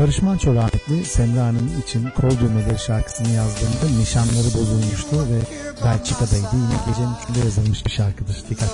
[0.06, 5.40] Barış Manço rahmetli Semra Hanım için Kol Düğmeleri şarkısını yazdığında nişanları bozulmuştu ve
[5.84, 6.46] Belçika'daydı.
[6.52, 8.44] Yine gecenin üçünde yazılmış bir şarkıdır.
[8.50, 8.70] Dikkat.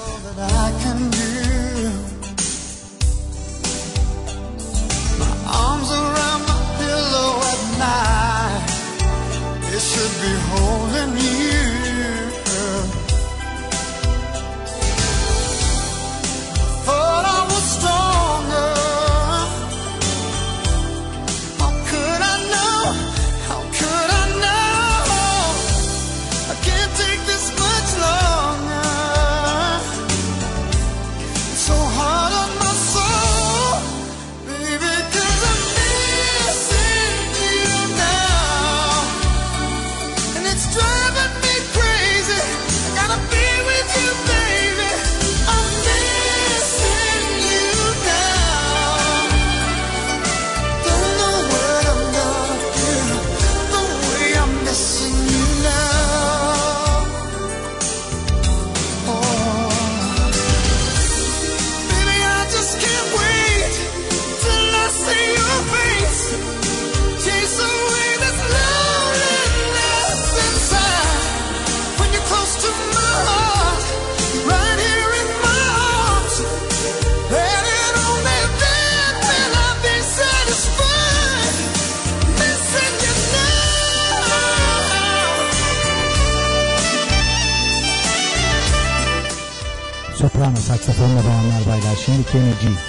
[92.34, 92.81] Baylar.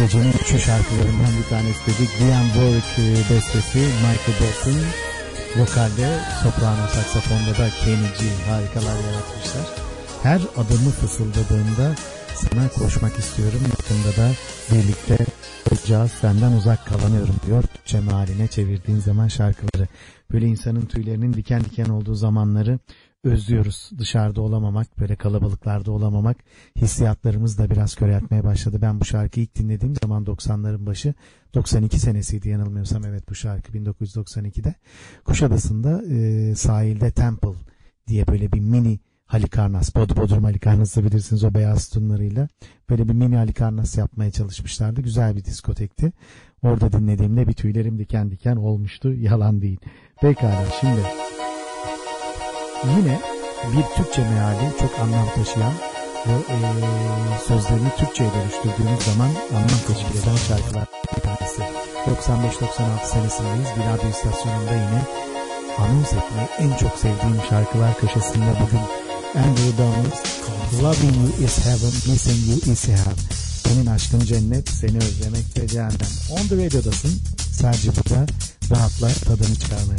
[0.00, 2.10] Gecenin üçü şarkılarından bir tanesi dedik.
[2.20, 4.80] Diane Warwick bestesi Michael Bolton.
[5.56, 6.08] Vokalde
[6.42, 9.66] soprano saksafonda da Kenny harikalar yaratmışlar.
[10.22, 11.94] Her adımı fısıldadığında
[12.34, 13.60] sana koşmak istiyorum.
[13.62, 14.32] Yakında da
[14.72, 15.26] birlikte
[15.70, 16.10] olacağız.
[16.20, 17.62] Senden uzak kalamıyorum diyor.
[17.62, 19.88] Türkçe mealine çevirdiğin zaman şarkıları.
[20.32, 22.78] Böyle insanın tüylerinin diken diken olduğu zamanları
[23.24, 23.90] özlüyoruz.
[23.98, 26.36] Dışarıda olamamak, böyle kalabalıklarda olamamak
[26.76, 28.78] hissiyatlarımız da biraz köreltmeye başladı.
[28.82, 31.14] Ben bu şarkıyı ilk dinlediğim zaman 90'ların başı
[31.54, 34.74] 92 senesiydi yanılmıyorsam evet bu şarkı 1992'de.
[35.24, 37.54] Kuşadası'nda e, sahilde Temple
[38.06, 42.48] diye böyle bir mini Halikarnas, Bod Bodrum Halikarnas'ı bilirsiniz o beyaz sütunlarıyla.
[42.90, 45.00] Böyle bir mini Halikarnas yapmaya çalışmışlardı.
[45.00, 46.12] Güzel bir diskotekti.
[46.62, 49.12] Orada dinlediğimde bir tüylerim diken diken olmuştu.
[49.12, 49.78] Yalan değil.
[50.20, 51.00] Pekala şimdi
[52.84, 53.20] yine
[53.72, 55.72] bir Türkçe meali çok anlam taşıyan
[56.26, 56.58] ve e,
[57.48, 61.62] sözlerini Türkçe'ye dönüştürdüğümüz zaman anlam teşkil eden şarkılar bir tanesi.
[62.06, 63.68] 95-96 senesindeyiz.
[63.76, 65.02] Bir radyo istasyonunda yine
[65.78, 68.84] anons etmeyi en çok sevdiğim şarkılar köşesinde bugün
[69.42, 70.22] Andrew Douglas
[70.82, 73.16] Loving You is Heaven, Missing You is Hell.
[73.66, 76.10] Senin aşkın cennet, seni özlemek de cehennem.
[76.30, 77.20] On the radio'dasın.
[77.52, 78.26] Sadece burada
[78.70, 79.98] rahatla tadını çıkarmaya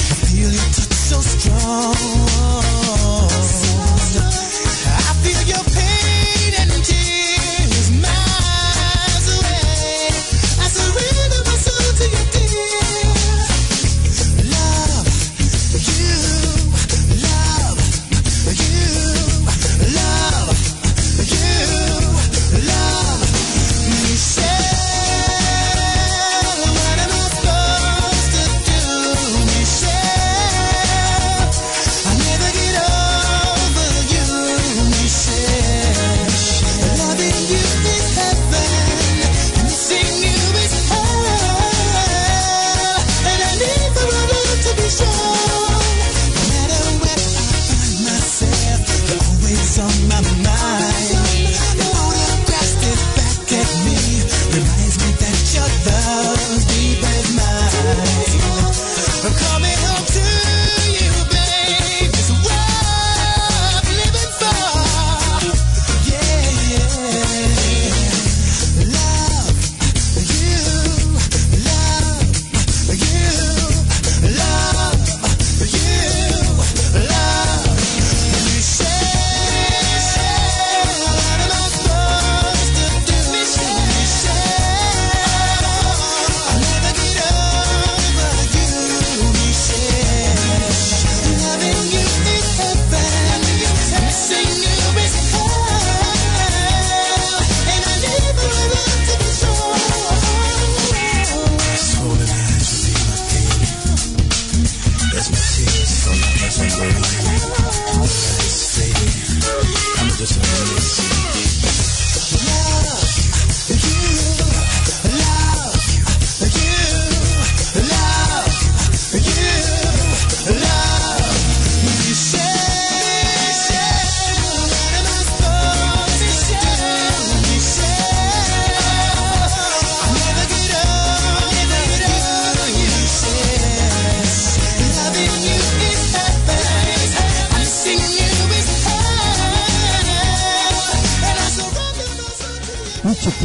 [0.41, 2.80] Feel your touch so strong.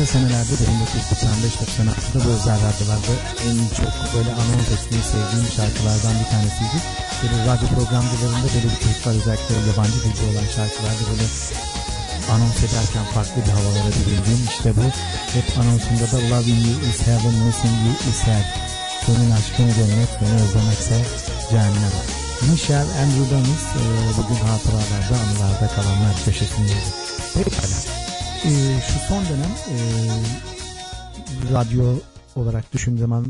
[0.07, 3.15] Senelerde de 1995-96'da bu özel radyolarda
[3.49, 6.79] en çok böyle anons etmeyi sevdiğim şarkılardan bir tanesiydi.
[7.21, 11.27] Böyle radyo programcılarında böyle bir çocuklar özellikle yabancı dilde olan şarkılarda böyle
[12.33, 14.87] anons ederken farklı bir havalara büründüğüm işte bu.
[15.37, 18.45] Hep anonsunda da Loving You is Heaven, Missing You is Hell.
[19.07, 20.99] Senin aşkın cennet, beni özlemekse
[21.51, 21.95] cehennem.
[22.51, 23.83] Michelle Andrew Dennis e,
[24.19, 26.91] bugün hatıralarda, anılarda kalanlar köşesindeydi.
[27.35, 27.95] Pekala.
[28.47, 29.76] E, şu son dönem e,
[31.55, 31.84] radyo
[32.36, 33.26] olarak düşündüğüm zaman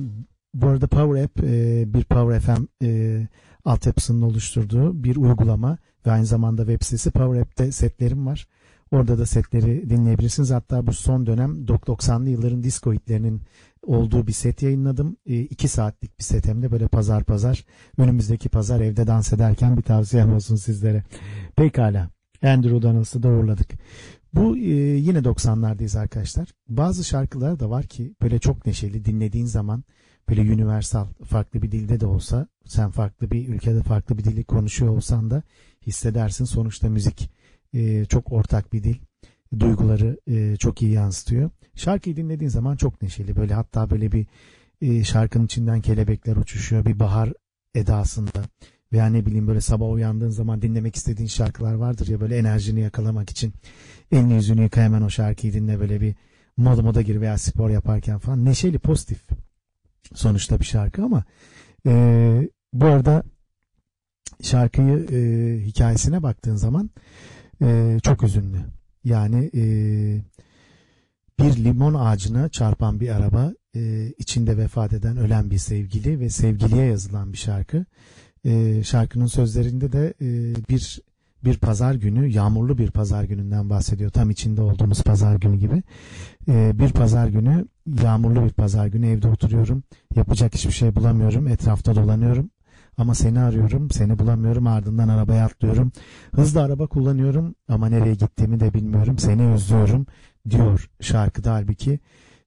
[0.54, 3.28] bu arada Power App e, bir Power FM e,
[3.64, 8.48] altyapısının oluşturduğu bir uygulama ve aynı zamanda web sitesi Power App'te setlerim var.
[8.90, 10.50] Orada da setleri dinleyebilirsiniz.
[10.50, 13.42] Hatta bu son dönem 90'lı yılların disco hitlerinin
[13.82, 15.16] olduğu bir set yayınladım.
[15.26, 17.64] 2 saatlik bir set hem de böyle pazar pazar
[17.98, 21.02] önümüzdeki pazar evde dans ederken bir tavsiyem olsun sizlere.
[21.56, 22.10] Pekala.
[22.42, 23.28] Andrew Donalds'ı da.
[24.34, 26.48] Bu e, yine 90'lardayız arkadaşlar.
[26.68, 29.84] Bazı şarkılar da var ki böyle çok neşeli dinlediğin zaman
[30.28, 34.96] böyle universal farklı bir dilde de olsa sen farklı bir ülkede farklı bir dili konuşuyor
[34.96, 35.42] olsan da
[35.86, 36.44] hissedersin.
[36.44, 37.30] Sonuçta müzik
[37.74, 38.96] e, çok ortak bir dil.
[39.58, 41.50] Duyguları e, çok iyi yansıtıyor.
[41.74, 44.26] Şarkıyı dinlediğin zaman çok neşeli böyle hatta böyle bir
[44.80, 47.32] e, şarkının içinden kelebekler uçuşuyor bir bahar
[47.74, 48.44] edasında
[48.92, 53.30] veya ne bileyim böyle sabah uyandığın zaman dinlemek istediğin şarkılar vardır ya böyle enerjini yakalamak
[53.30, 53.52] için.
[54.12, 56.14] Elini yüzünü yıka hemen o şarkıyı dinle böyle bir
[56.56, 58.44] moda moda gir veya spor yaparken falan.
[58.44, 59.22] Neşeli pozitif
[60.14, 61.24] sonuçta bir şarkı ama
[61.86, 63.22] e, bu arada
[64.42, 66.90] şarkıyı e, hikayesine baktığın zaman
[67.62, 68.58] e, çok üzünlü.
[69.04, 69.62] Yani e,
[71.38, 76.86] bir limon ağacına çarpan bir araba e, içinde vefat eden ölen bir sevgili ve sevgiliye
[76.86, 77.84] yazılan bir şarkı
[78.46, 81.00] e, şarkının sözlerinde de e, bir
[81.44, 84.10] bir pazar günü yağmurlu bir pazar gününden bahsediyor.
[84.10, 85.82] Tam içinde olduğumuz pazar günü gibi.
[86.48, 87.66] E, bir pazar günü
[88.02, 89.82] yağmurlu bir pazar günü evde oturuyorum.
[90.14, 91.48] Yapacak hiçbir şey bulamıyorum.
[91.48, 92.50] Etrafta dolanıyorum.
[92.98, 94.66] Ama seni arıyorum seni bulamıyorum.
[94.66, 95.92] Ardından arabaya atlıyorum.
[96.34, 99.18] Hızlı araba kullanıyorum ama nereye gittiğimi de bilmiyorum.
[99.18, 100.06] Seni özlüyorum
[100.50, 102.00] diyor şarkıda halbuki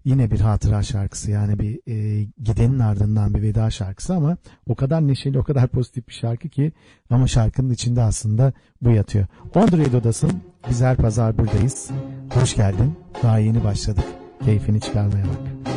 [0.10, 4.38] yine bir hatıra şarkısı yani bir e, gidenin ardından bir veda şarkısı ama
[4.68, 6.72] o kadar neşeli o kadar pozitif bir şarkı ki
[7.10, 9.26] ama şarkının içinde aslında bu yatıyor.
[9.56, 10.32] On Radio'dasın
[10.70, 11.90] biz her pazar buradayız.
[12.34, 14.06] Hoş geldin daha yeni başladık
[14.46, 15.70] keyfini çıkarmaya bak.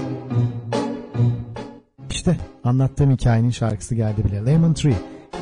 [2.11, 4.47] İşte anlattığım hikayenin şarkısı geldi bile.
[4.47, 4.97] Lemon Tree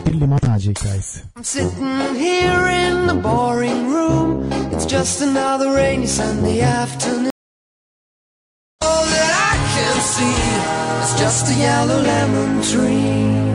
[0.07, 1.21] bir limon ağacı hikayesi.
[1.37, 4.45] I'm sitting here in the boring room.
[4.75, 7.30] It's just another rainy Sunday afternoon.
[10.01, 10.25] Can see
[11.03, 13.49] is just a yellow lemon tree.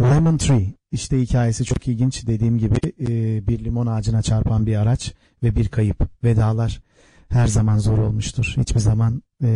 [0.00, 3.08] Lemon Tree işte hikayesi çok ilginç dediğim gibi e,
[3.46, 6.80] bir limon ağacına çarpan bir araç ve bir kayıp vedalar
[7.28, 9.48] her zaman zor olmuştur hiçbir zaman e,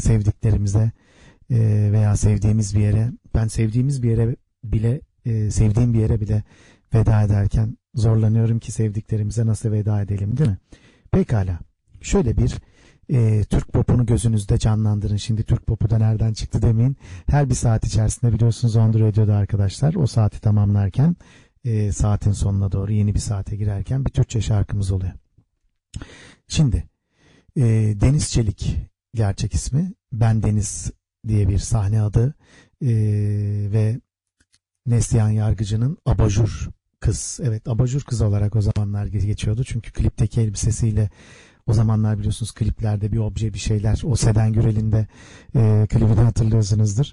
[0.00, 0.92] sevdiklerimize
[1.50, 1.58] e,
[1.92, 5.00] veya sevdiğimiz bir yere ben sevdiğimiz bir yere bile
[5.50, 6.42] sevdiğim bir yere bile
[6.94, 10.58] veda ederken zorlanıyorum ki sevdiklerimize nasıl veda edelim değil mi?
[11.12, 11.58] Pekala
[12.00, 12.54] şöyle bir
[13.10, 15.16] e, Türk popunu gözünüzde canlandırın.
[15.16, 16.96] Şimdi Türk popu da nereden çıktı demeyin.
[17.26, 21.16] Her bir saat içerisinde biliyorsunuz On The Radio'da arkadaşlar o saati tamamlarken
[21.64, 25.12] e, saatin sonuna doğru yeni bir saate girerken bir Türkçe şarkımız oluyor.
[26.48, 26.84] Şimdi
[27.56, 27.62] e,
[28.00, 28.76] Deniz Çelik
[29.14, 29.92] gerçek ismi.
[30.12, 30.90] Ben Deniz
[31.28, 32.34] diye bir sahne adı
[32.82, 32.88] e,
[33.72, 34.00] ve
[34.86, 36.68] Neslihan Yargıcı'nın Abajur
[37.00, 37.40] kız.
[37.42, 39.64] Evet Abajur kız olarak o zamanlar geçiyordu.
[39.64, 41.10] Çünkü klipteki elbisesiyle
[41.66, 44.02] o zamanlar biliyorsunuz kliplerde bir obje bir şeyler.
[44.04, 45.06] O Seden Gürel'in de
[45.56, 47.06] e, klibini hatırlıyorsunuzdur.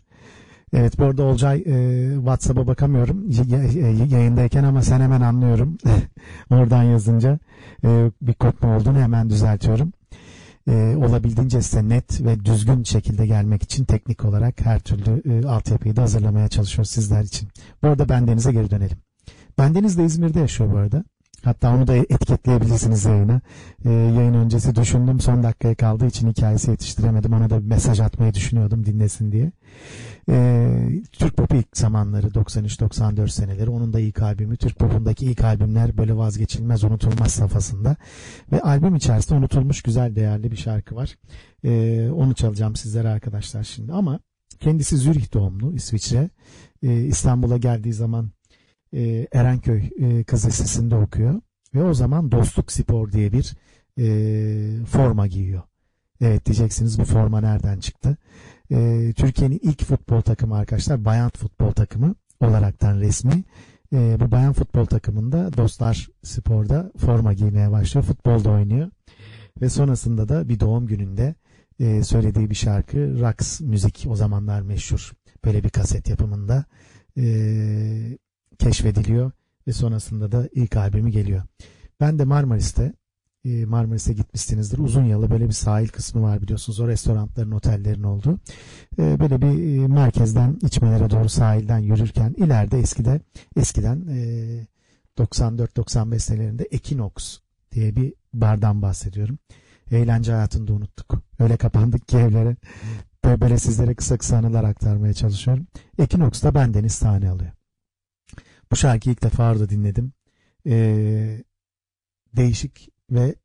[0.74, 5.78] Evet bu arada Olcay e, WhatsApp'a bakamıyorum y- yayındayken ama sen hemen anlıyorum.
[6.52, 7.39] Oradan yazınca
[7.84, 9.93] e, bir kopma olduğunu hemen düzeltiyorum.
[10.68, 15.95] E, olabildiğince size net ve düzgün şekilde gelmek için teknik olarak her türlü e, altyapıyı
[15.95, 17.49] da hazırlamaya çalışıyoruz sizler için.
[17.84, 18.97] Bu arada bendenize geri dönelim.
[19.58, 21.04] Bendeniz de İzmir'de yaşıyor bu arada.
[21.44, 23.42] Hatta onu da etiketleyebilirsiniz yayına.
[23.86, 27.34] Ee, yayın öncesi düşündüm son dakikaya kaldığı için hikayesi yetiştiremedim.
[27.34, 29.52] Ona da bir mesaj atmayı düşünüyordum dinlesin diye.
[30.30, 33.70] Ee, Türk Pop'u ilk zamanları 93-94 seneleri.
[33.70, 34.58] Onun da ilk albümü.
[34.58, 37.96] Türk Pop'undaki ilk albümler böyle vazgeçilmez unutulmaz safhasında.
[38.52, 41.18] Ve albüm içerisinde unutulmuş güzel değerli bir şarkı var.
[41.64, 43.94] Ee, onu çalacağım sizlere arkadaşlar şimdi.
[43.94, 44.20] Ama
[44.60, 46.30] kendisi Zürih doğumlu İsviçre.
[46.84, 48.32] Ee, İstanbul'a geldiği zaman
[48.94, 51.42] e, Erenköy e, Kız okuyor
[51.76, 53.56] ve o zaman Dostluk Spor diye bir
[53.98, 55.62] e, forma giyiyor.
[56.22, 58.18] Evet diyeceksiniz bu forma nereden çıktı?
[58.72, 63.44] E, Türkiye'nin ilk futbol takımı arkadaşlar bayan futbol takımı olaraktan resmi.
[63.94, 68.06] E, bu bayan futbol takımında Dostlar Spor'da forma giymeye başlıyor.
[68.06, 68.89] Futbolda oynuyor.
[69.62, 71.36] Ve sonrasında da bir doğum gününde
[71.80, 75.12] e, söylediği bir şarkı Raks müzik o zamanlar meşhur.
[75.46, 76.66] Böyle bir kaset yapımında
[77.18, 77.24] e,
[78.62, 79.32] keşfediliyor
[79.68, 81.43] ve sonrasında da ilk albümü geliyor.
[81.99, 82.93] Ben de Marmaris'te
[83.45, 84.78] e, Marmaris'e gitmişsinizdir.
[84.78, 86.80] Uzun yalı böyle bir sahil kısmı var biliyorsunuz.
[86.80, 88.39] O restoranların, otellerin olduğu.
[88.99, 93.22] E, böyle bir e, merkezden içmelere doğru sahilden yürürken ileride eskide
[93.57, 94.05] eskiden
[95.18, 97.39] 94-95 senelerinde Equinox
[97.72, 99.38] diye bir bardan bahsediyorum.
[99.91, 101.24] Eğlence hayatını da unuttuk.
[101.39, 102.55] Öyle kapandık ki evlere.
[103.26, 105.68] Böyle sizlere kısa kısa anılar aktarmaya çalışıyorum.
[105.99, 107.51] Equinox'ta bendeniz sahne alıyor.
[108.72, 110.13] Bu şarkıyı ilk defa orada dinledim.
[110.65, 111.43] Ee,
[112.36, 113.36] değişik ve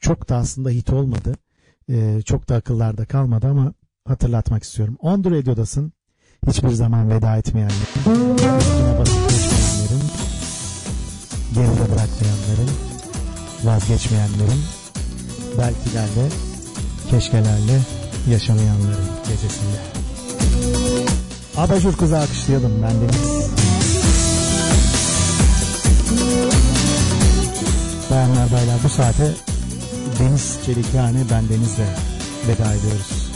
[0.00, 1.34] çok da aslında hit olmadı.
[1.88, 4.96] Ee, çok da akıllarda kalmadı ama hatırlatmak istiyorum.
[5.00, 5.92] On The Radio'dasın.
[6.46, 8.36] Hiçbir zaman veda etmeyenlerin,
[11.54, 12.70] geride bırakmayanların,
[13.64, 14.62] vazgeçmeyenlerin,
[15.58, 16.28] belkilerle,
[17.10, 17.80] keşkelerle
[18.30, 19.80] yaşamayanların gecesinde.
[21.56, 23.59] Abajur kızı alkışlayalım ben Deniz.
[28.10, 29.32] Bayanlar baylar bu saate
[30.18, 31.88] Deniz Çelikyani ben Deniz'le
[32.48, 33.30] veda ediyoruz.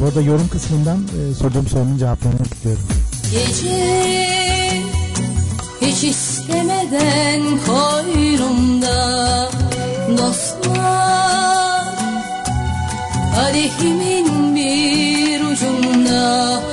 [0.00, 2.82] Bu arada yorum kısmından e, sorduğum sorunun cevaplarını bekliyorum.
[3.30, 4.82] Gece
[5.80, 9.48] hiç istemeden koynumda
[10.18, 11.40] dostlar
[13.34, 16.69] Kadehimin bir ucunda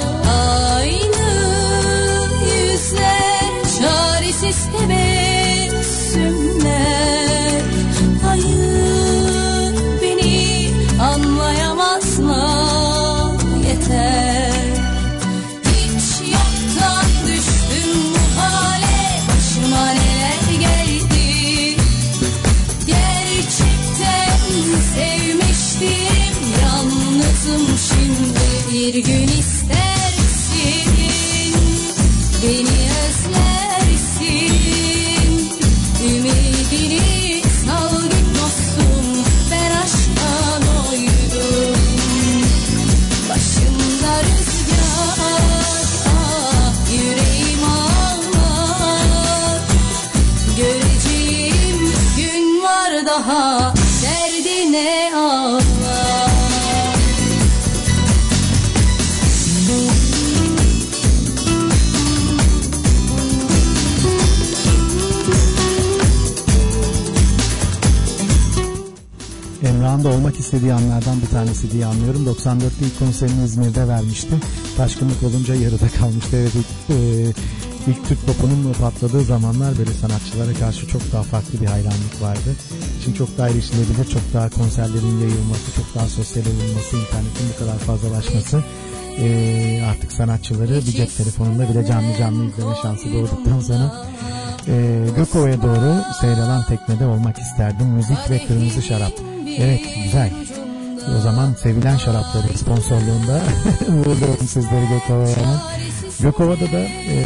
[28.87, 29.36] bir gün
[69.87, 72.25] Emrah'ın da olmak istediği anlardan bir tanesi diye anlıyorum.
[72.25, 74.33] 94'te ilk konserini İzmir'de vermişti.
[74.77, 76.37] Taşkınlık olunca yarıda kalmıştı.
[76.37, 76.99] Evet ilk, e,
[77.87, 82.55] ilk Türk popunun patladığı zamanlar böyle sanatçılara karşı çok daha farklı bir hayranlık vardı.
[83.03, 87.77] Şimdi çok daha erişilebilir, çok daha konserlerin yayılması, çok daha sosyal olunması, internetin bu kadar
[87.77, 88.63] fazlalaşması
[89.19, 94.05] e, artık sanatçıları bir cep telefonunda bile canlı canlı izleme şansı doğduktan sonra
[94.67, 97.87] e, Gökova'ya doğru seyralan teknede olmak isterdim.
[97.87, 99.26] Müzik ve kırmızı şarap.
[99.59, 100.31] Evet güzel.
[101.17, 103.41] O zaman sevilen şarapları sponsorluğunda
[103.87, 105.61] uğurluyorum sizleri Gökova'ya.
[106.19, 107.25] Gökova'da da e,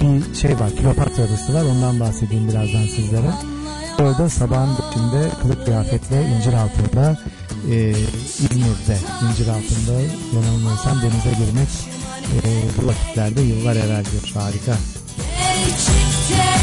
[0.00, 0.70] bir şey var.
[0.70, 1.64] Kleopatra adası var.
[1.64, 3.30] Ondan bahsedeyim birazdan sizlere.
[4.00, 7.18] Orada sabahın içinde kılık kıyafetle incir altında
[7.70, 7.90] e,
[8.38, 8.98] İzmir'de
[9.30, 10.00] incir altında
[10.34, 11.68] yanılmıyorsam denize girmek
[12.36, 12.48] e,
[12.82, 14.30] bu vakitlerde yıllar evvel diyor.
[14.34, 14.76] Harika.
[15.38, 16.60] Gerçekten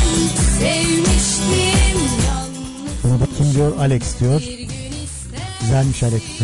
[0.59, 2.26] sevmiştim
[3.09, 3.77] Bunu da kim diyor?
[3.79, 4.41] Alex diyor.
[5.61, 6.43] Güzelmiş Alex de.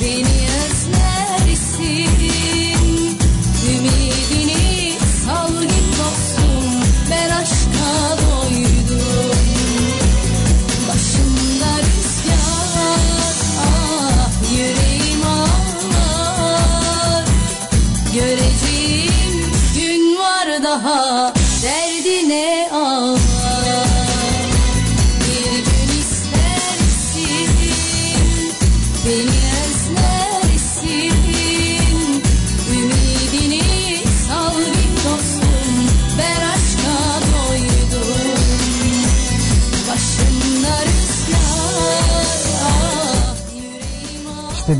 [0.00, 0.39] Beni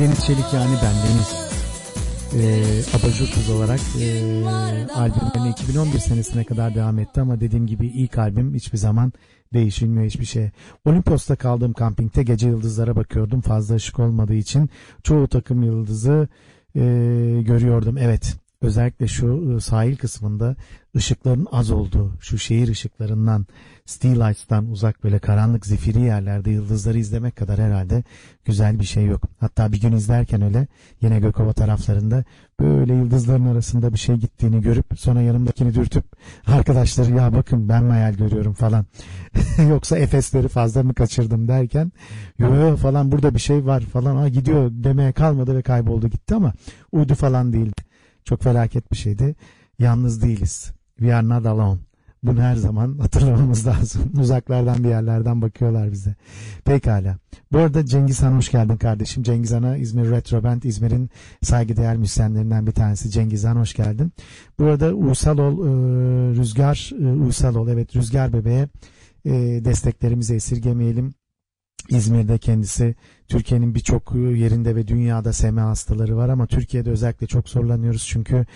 [0.01, 1.51] Deniz Çelik yani ben Deniz.
[2.35, 4.09] Ee, Abajur kız olarak e,
[4.95, 9.13] albümlerine 2011 senesine kadar devam etti ama dediğim gibi ilk albüm hiçbir zaman
[9.55, 10.51] değişilmiyor hiçbir şey.
[10.85, 14.71] Olimpos'ta kaldığım kampingte gece yıldızlara bakıyordum fazla ışık olmadığı için
[15.03, 16.29] çoğu takım yıldızı
[16.75, 16.81] e,
[17.43, 17.99] görüyordum.
[17.99, 20.57] Evet özellikle şu e, sahil kısmında
[20.97, 23.47] ışıkların az olduğu şu şehir ışıklarından
[23.91, 28.05] Steel Lights'tan uzak böyle karanlık zifiri yerlerde yıldızları izlemek kadar herhalde
[28.45, 29.23] güzel bir şey yok.
[29.41, 30.67] Hatta bir gün izlerken öyle
[31.01, 32.25] yine Gökova taraflarında
[32.61, 36.05] böyle yıldızların arasında bir şey gittiğini görüp sonra yanımdakini dürtüp
[36.47, 38.87] arkadaşları ya bakın ben mi hayal görüyorum falan
[39.69, 41.93] yoksa Efesleri fazla mı kaçırdım derken
[42.39, 46.53] yo falan burada bir şey var falan ha gidiyor demeye kalmadı ve kayboldu gitti ama
[46.93, 47.83] uydu falan değildi.
[48.25, 49.35] Çok felaket bir şeydi.
[49.79, 50.73] Yalnız değiliz.
[50.99, 51.79] We are not alone.
[52.23, 54.03] Bunu her zaman hatırlamamız lazım.
[54.21, 56.15] Uzaklardan bir yerlerden bakıyorlar bize.
[56.65, 57.17] Pekala.
[57.53, 59.23] Bu arada Cengiz Han hoş geldin kardeşim.
[59.23, 61.11] Cengiz Han'a İzmir Retro Band İzmir'in
[61.43, 63.11] saygıdeğer müzisyenlerinden bir tanesi.
[63.11, 64.13] Cengiz Han hoş geldin.
[64.59, 65.71] Bu arada Uysal ol, e,
[66.37, 68.69] Rüzgar, e, Uysal ol evet Rüzgar Bebe'ye
[69.25, 69.31] e,
[69.65, 71.15] desteklerimizi esirgemeyelim.
[71.89, 72.95] İzmir'de kendisi
[73.29, 78.47] Türkiye'nin birçok yerinde ve dünyada SMA hastaları var ama Türkiye'de özellikle çok zorlanıyoruz çünkü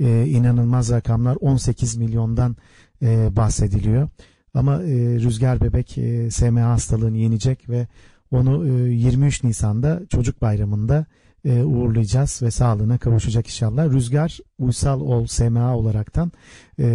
[0.00, 2.56] e, inanılmaz rakamlar 18 milyondan
[3.02, 4.08] e, bahsediliyor.
[4.54, 7.86] Ama e, Rüzgar Bebek e, SMA hastalığını yenecek ve
[8.30, 11.06] onu e, 23 Nisan'da çocuk bayramında
[11.44, 13.92] e, uğurlayacağız ve sağlığına kavuşacak inşallah.
[13.92, 16.32] Rüzgar Uysal Ol SMA olaraktan
[16.78, 16.86] e,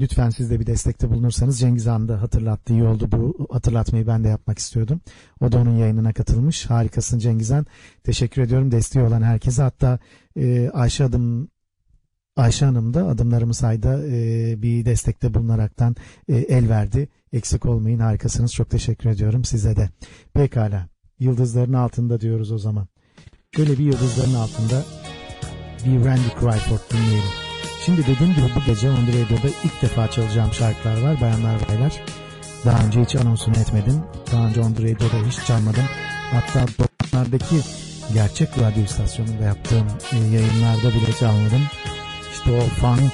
[0.00, 4.24] lütfen siz de bir destekte bulunursanız Cengiz Han da hatırlattı iyi oldu bu hatırlatmayı ben
[4.24, 5.00] de yapmak istiyordum.
[5.40, 6.66] O da onun yayınına katılmış.
[6.66, 7.66] Harikasın Cengiz Han.
[8.04, 9.98] Teşekkür ediyorum desteği olan herkese hatta
[10.36, 11.48] e, Ayşe Adım
[12.36, 15.96] Ayşe Hanım da adımlarımı sayda e, bir destekte bulunaraktan
[16.28, 17.08] e, el verdi.
[17.32, 18.52] Eksik olmayın harikasınız.
[18.52, 19.88] Çok teşekkür ediyorum size de.
[20.34, 20.88] Pekala.
[21.18, 22.86] Yıldızların altında diyoruz o zaman.
[23.58, 24.82] Böyle bir yıldızların altında
[25.86, 27.30] bir Randy Crawford dinleyelim.
[27.84, 32.04] Şimdi dediğim gibi bu gece On The Radio'da ilk defa çalacağım şarkılar var bayanlar baylar.
[32.64, 33.94] Daha önce hiç anonsunu etmedim.
[34.32, 35.84] Daha önce On The Radio'da hiç çalmadım.
[36.32, 37.60] Hatta 90'lardaki
[38.14, 41.62] gerçek radyo istasyonunda yaptığım e, yayınlarda bile çalmadım.
[42.44, 43.12] İşte o funk,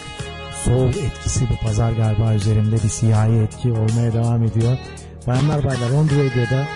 [0.64, 4.78] soul etkisi bu pazar galiba üzerimde bir siyahi etki olmaya devam ediyor.
[5.26, 6.66] Bayanlar baylar On The Radio'da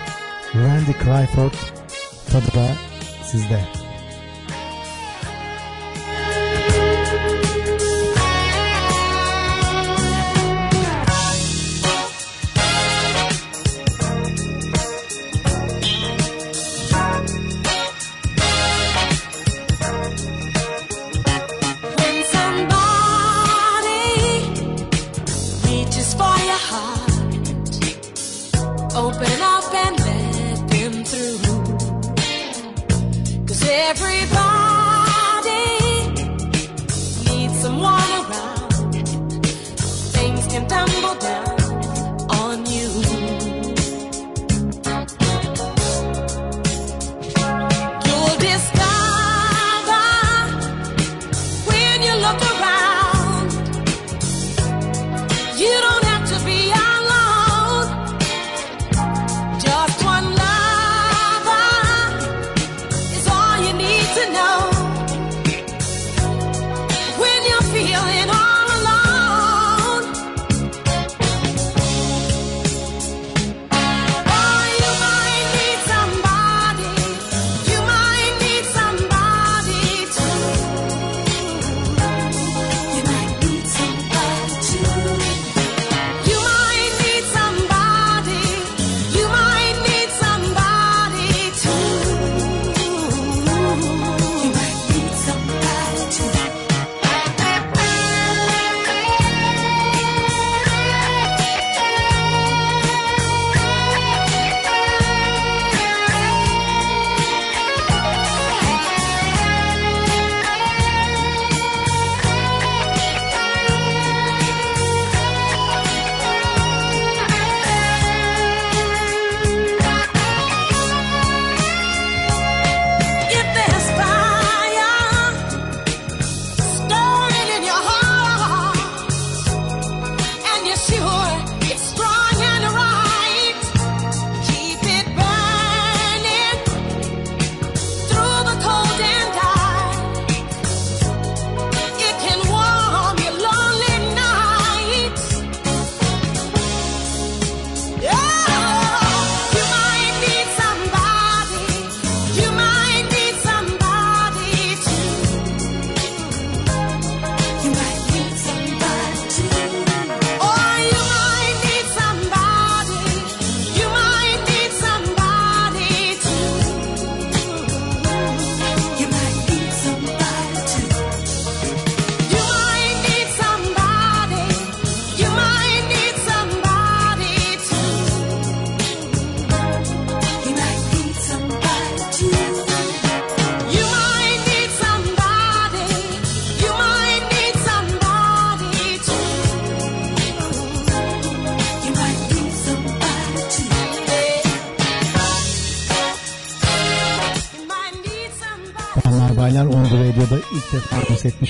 [0.55, 1.53] Randy Crawford
[2.31, 2.67] tadı da
[3.23, 3.82] sizde.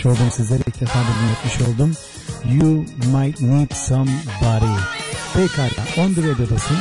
[0.04, 1.92] Etmiş oldum sizlere ilk defa dinletmiş oldum.
[2.60, 2.86] You
[3.18, 4.80] might need somebody.
[5.34, 6.78] Pekala On The Radio'dasın.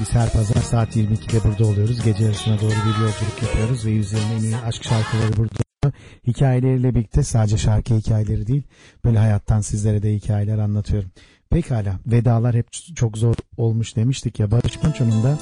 [0.00, 2.02] Biz her pazar saat 22'de burada oluyoruz.
[2.04, 5.58] Gece yarısına doğru bir yolculuk yapıyoruz ve yüzlerine en iyi aşk şarkıları burada.
[6.26, 8.62] Hikayeleriyle birlikte sadece şarkı hikayeleri değil,
[9.04, 11.10] böyle hayattan sizlere de hikayeler anlatıyorum.
[11.50, 14.50] Pekala, vedalar hep çok zor olmuş demiştik ya.
[14.50, 15.38] Barış Manço'nun da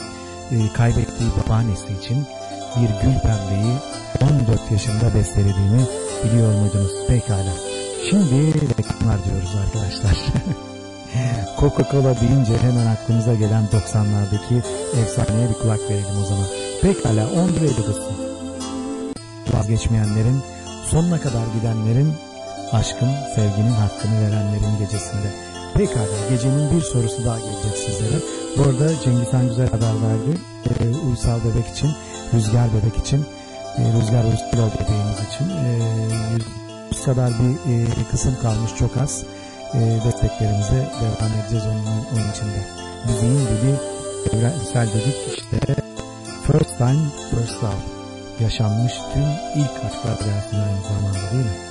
[0.51, 2.17] e, kaybettiği babaannesi için
[2.77, 3.75] bir gül pembeyi
[4.51, 5.83] 14 yaşında bestelediğini
[6.25, 6.93] biliyor muydunuz?
[7.09, 7.55] Pekala.
[8.11, 10.17] Şimdi reklamlar diyoruz arkadaşlar.
[11.61, 14.63] Coca-Cola deyince hemen aklımıza gelen 90'lardaki
[15.03, 16.47] efsaneye bir kulak verelim o zaman.
[16.83, 18.17] Pekala Andre Dadasın.
[19.53, 20.43] Vazgeçmeyenlerin,
[20.91, 22.15] sonuna kadar gidenlerin,
[22.73, 25.29] aşkın, sevginin hakkını verenlerin gecesinde.
[25.75, 28.21] Pekala gecenin bir sorusu daha gelecek sizlere.
[28.57, 30.39] Bu arada Cengiz Han güzel haber verdi.
[30.81, 31.91] Ee, uysal bebek için,
[32.35, 33.27] rüzgar bebek için,
[33.79, 35.51] e, rüzgar uysal bebeğimiz için.
[35.51, 35.79] E,
[36.91, 39.25] yüz kadar bir e, kısım kalmış çok az.
[39.75, 42.61] E, desteklerimize devam edeceğiz onun, onun içinde.
[43.07, 43.75] Müziğin dili
[44.33, 45.75] evrensel dedik işte
[46.47, 47.97] First Time First Love
[48.41, 49.23] yaşanmış tüm
[49.63, 51.66] ilk aşklar dersin aynı değil mi?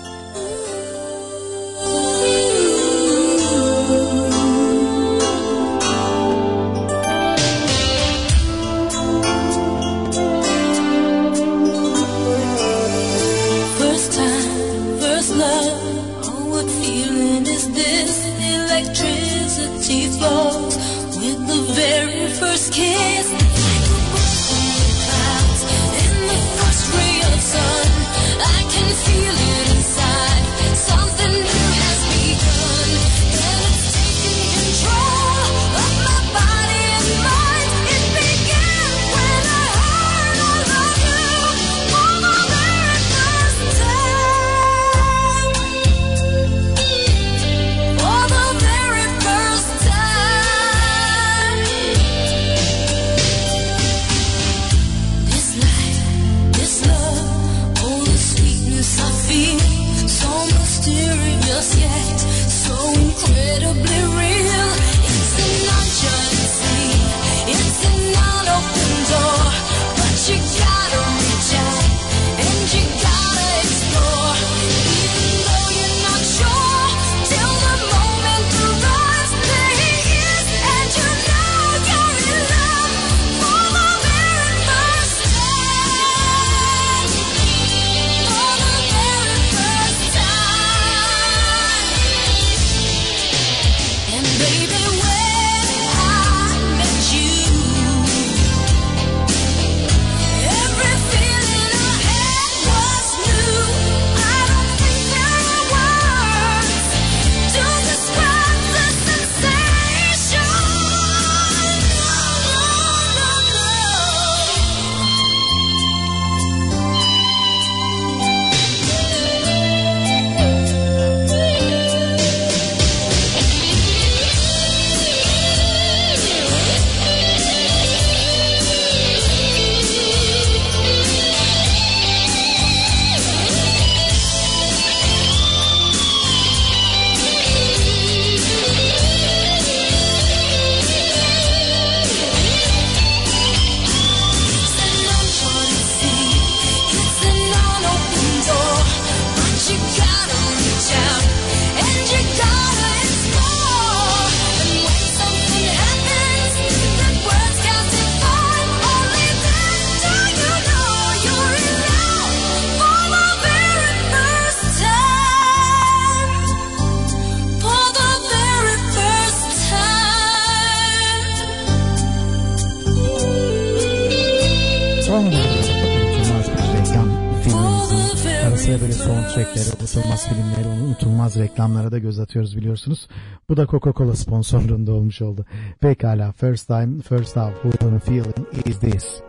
[181.65, 183.07] Reklamlara da göz atıyoruz biliyorsunuz.
[183.49, 185.45] Bu da Coca-Cola sponsorluğunda olmuş oldu.
[185.79, 189.21] Pekala, first time, first love, who gonna feeling is this?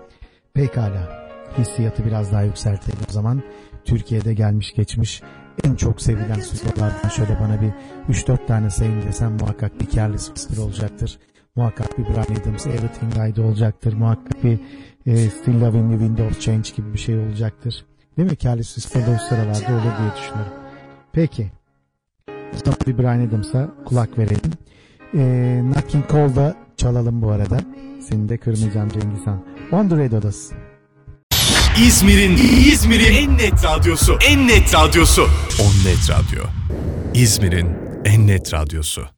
[0.54, 1.28] Pekala,
[1.58, 3.42] hissiyatı biraz daha yükseltelim o zaman.
[3.84, 5.22] Türkiye'de gelmiş geçmiş
[5.64, 7.72] en çok sevilen stüdyolardan şöyle bana bir
[8.14, 11.18] 3-4 tane sayın desem muhakkak bir Careless Whisper olacaktır.
[11.56, 13.92] Muhakkak bir Brian Adams, Everything Died olacaktır.
[13.92, 14.58] Muhakkak bir
[15.06, 17.84] e, Still Loving Me, Wind Change gibi bir şey olacaktır.
[18.16, 18.38] Değil mi?
[18.38, 20.52] Careless Whisper'da o sıralarda olur diye düşünüyorum.
[21.12, 21.50] Peki.
[22.86, 24.52] Bir Brian Adams'a kulak verelim.
[25.14, 27.60] E, Nat King Cole'da çalalım bu arada.
[28.08, 29.44] Seni de kırmayacağım Cengiz Han.
[29.72, 30.54] On the Radio Odası.
[31.86, 32.36] İzmir'in
[32.72, 34.18] İzmir'in en net radyosu.
[34.28, 35.22] En net radyosu.
[35.60, 36.44] On net radyo.
[37.14, 37.68] İzmir'in
[38.04, 39.08] en net radyosu.